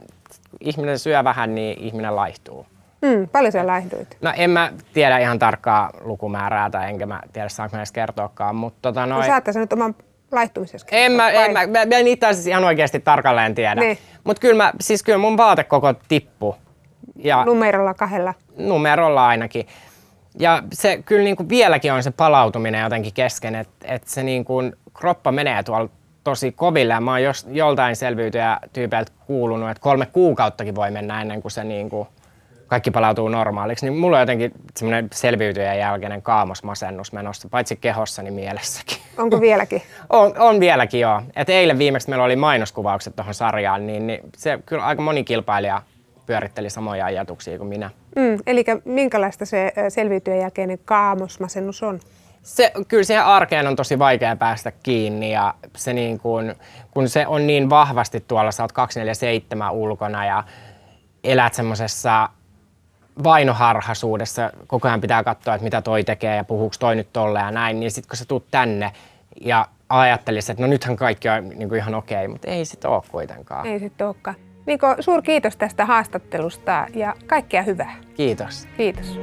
ihminen 0.59 0.99
syö 0.99 1.23
vähän, 1.23 1.55
niin 1.55 1.79
ihminen 1.79 2.15
laihtuu. 2.15 2.65
Mm, 3.01 3.27
paljon 3.29 3.51
sä 3.51 3.67
laihduit? 3.67 4.17
No 4.21 4.33
en 4.35 4.49
mä 4.49 4.71
tiedä 4.93 5.17
ihan 5.17 5.39
tarkkaa 5.39 5.91
lukumäärää 6.01 6.69
tai 6.69 6.89
enkä 6.89 7.05
mä 7.05 7.21
tiedä 7.33 7.49
saanko 7.49 7.75
mä 7.75 7.79
edes 7.79 7.91
kertoakaan, 7.91 8.55
mutta 8.55 8.77
tota 8.81 9.05
No, 9.05 9.15
noin... 9.15 9.25
saatte 9.25 9.53
sä 9.53 9.59
nyt 9.59 9.73
oman 9.73 9.95
laihtumisessa 10.31 10.87
En 10.91 11.11
mä, 11.11 11.29
en 11.29 11.53
mä, 11.53 11.67
mä, 11.67 11.85
mä 11.85 12.03
niitä 12.03 12.33
siis 12.33 12.47
ihan 12.47 12.63
oikeasti 12.63 12.99
tarkalleen 12.99 13.55
tiedä. 13.55 13.81
Niin. 13.81 13.97
Mutta 14.23 14.39
kyllä, 14.39 14.63
mä, 14.63 14.71
siis 14.81 15.03
kyllä 15.03 15.17
mun 15.17 15.37
vaate 15.37 15.63
koko 15.63 15.93
tippu. 16.07 16.55
Ja 17.15 17.45
Numerolla 17.45 17.93
kahdella. 17.93 18.33
numerolla 18.57 19.27
ainakin. 19.27 19.67
Ja 20.39 20.63
se 20.73 21.03
kyllä 21.05 21.23
niin 21.23 21.35
kuin 21.35 21.49
vieläkin 21.49 21.93
on 21.93 22.03
se 22.03 22.11
palautuminen 22.11 22.83
jotenkin 22.83 23.13
kesken, 23.13 23.55
että 23.55 23.87
et 23.87 24.07
se 24.07 24.23
niin 24.23 24.45
kuin 24.45 24.73
kroppa 24.93 25.31
menee 25.31 25.63
tuolla 25.63 25.89
tosi 26.23 26.51
koville. 26.51 26.93
Ja 26.93 27.01
mä 27.01 27.11
oon 27.11 27.23
jos, 27.23 27.47
joltain 27.49 27.95
selviytyjä 27.95 28.59
tyypeiltä 28.73 29.11
kuulunut, 29.25 29.69
että 29.69 29.81
kolme 29.81 30.05
kuukauttakin 30.05 30.75
voi 30.75 30.91
mennä 30.91 31.21
ennen 31.21 31.41
kuin 31.41 31.51
se 31.51 31.63
niin 31.63 31.89
kuin 31.89 32.07
kaikki 32.67 32.91
palautuu 32.91 33.29
normaaliksi. 33.29 33.85
Niin 33.85 33.99
mulla 33.99 34.17
on 34.17 34.21
jotenkin 34.21 34.51
semmoinen 34.75 35.07
selviytyjän 35.13 35.79
jälkeinen 35.79 36.21
kaamosmasennus 36.21 37.13
menossa, 37.13 37.49
paitsi 37.49 37.75
kehossa, 37.75 38.21
niin 38.21 38.33
mielessäkin. 38.33 38.97
Onko 39.17 39.41
vieläkin? 39.41 39.81
On, 40.09 40.33
on 40.39 40.59
vieläkin 40.59 40.99
joo. 40.99 41.21
Et 41.35 41.49
eilen 41.49 41.77
viimeksi 41.77 42.09
meillä 42.09 42.25
oli 42.25 42.35
mainoskuvaukset 42.35 43.15
tuohon 43.15 43.33
sarjaan, 43.33 43.87
niin, 43.87 44.07
niin 44.07 44.19
se 44.37 44.59
kyllä 44.65 44.85
aika 44.85 45.01
moni 45.01 45.23
kilpailija 45.23 45.81
pyöritteli 46.27 46.69
samoja 46.69 47.05
ajatuksia 47.05 47.57
kuin 47.57 47.67
minä. 47.67 47.89
Mm, 48.15 48.37
eli 48.47 48.65
minkälaista 48.85 49.45
se 49.45 49.73
ö, 49.77 49.89
selviytyjän 49.89 50.39
jälkeinen 50.39 50.79
kaamosmasennus 50.85 51.83
on? 51.83 51.99
Se, 52.41 52.71
kyllä 52.87 53.03
siihen 53.03 53.25
arkeen 53.25 53.67
on 53.67 53.75
tosi 53.75 53.99
vaikea 53.99 54.35
päästä 54.35 54.71
kiinni 54.71 55.31
ja 55.31 55.53
se 55.75 55.93
niin 55.93 56.19
kun, 56.19 56.55
kun 56.91 57.09
se 57.09 57.27
on 57.27 57.47
niin 57.47 57.69
vahvasti 57.69 58.19
tuolla, 58.27 58.51
sä 58.51 58.63
oot 58.63 58.71
247 58.71 59.71
ulkona 59.71 60.25
ja 60.25 60.43
elät 61.23 61.53
semmoisessa 61.53 62.29
vainoharhaisuudessa, 63.23 64.51
koko 64.67 64.87
ajan 64.87 65.01
pitää 65.01 65.23
katsoa, 65.23 65.55
että 65.55 65.63
mitä 65.63 65.81
toi 65.81 66.03
tekee 66.03 66.35
ja 66.35 66.43
puhuuko 66.43 66.75
toi 66.79 66.95
nyt 66.95 67.13
tolle 67.13 67.39
ja 67.39 67.51
näin, 67.51 67.79
niin 67.79 67.91
sitten 67.91 68.09
kun 68.09 68.17
sä 68.17 68.25
tuut 68.25 68.45
tänne 68.51 68.91
ja 69.41 69.67
ajattelisit, 69.89 70.49
että 70.49 70.63
no 70.63 70.67
nythän 70.67 70.95
kaikki 70.95 71.29
on 71.29 71.49
niin 71.49 71.69
kuin 71.69 71.79
ihan 71.79 71.95
okei, 71.95 72.27
mutta 72.27 72.47
ei 72.47 72.65
sit 72.65 72.85
ole 72.85 73.03
kuitenkaan. 73.11 73.65
Ei 73.65 73.79
sitten 73.79 74.07
olekaan. 74.07 74.35
Niko, 74.67 74.95
suur 74.99 75.21
kiitos 75.21 75.57
tästä 75.57 75.85
haastattelusta 75.85 76.87
ja 76.95 77.15
kaikkea 77.27 77.61
hyvää. 77.61 77.95
Kiitos. 78.15 78.67
Kiitos. 78.77 79.19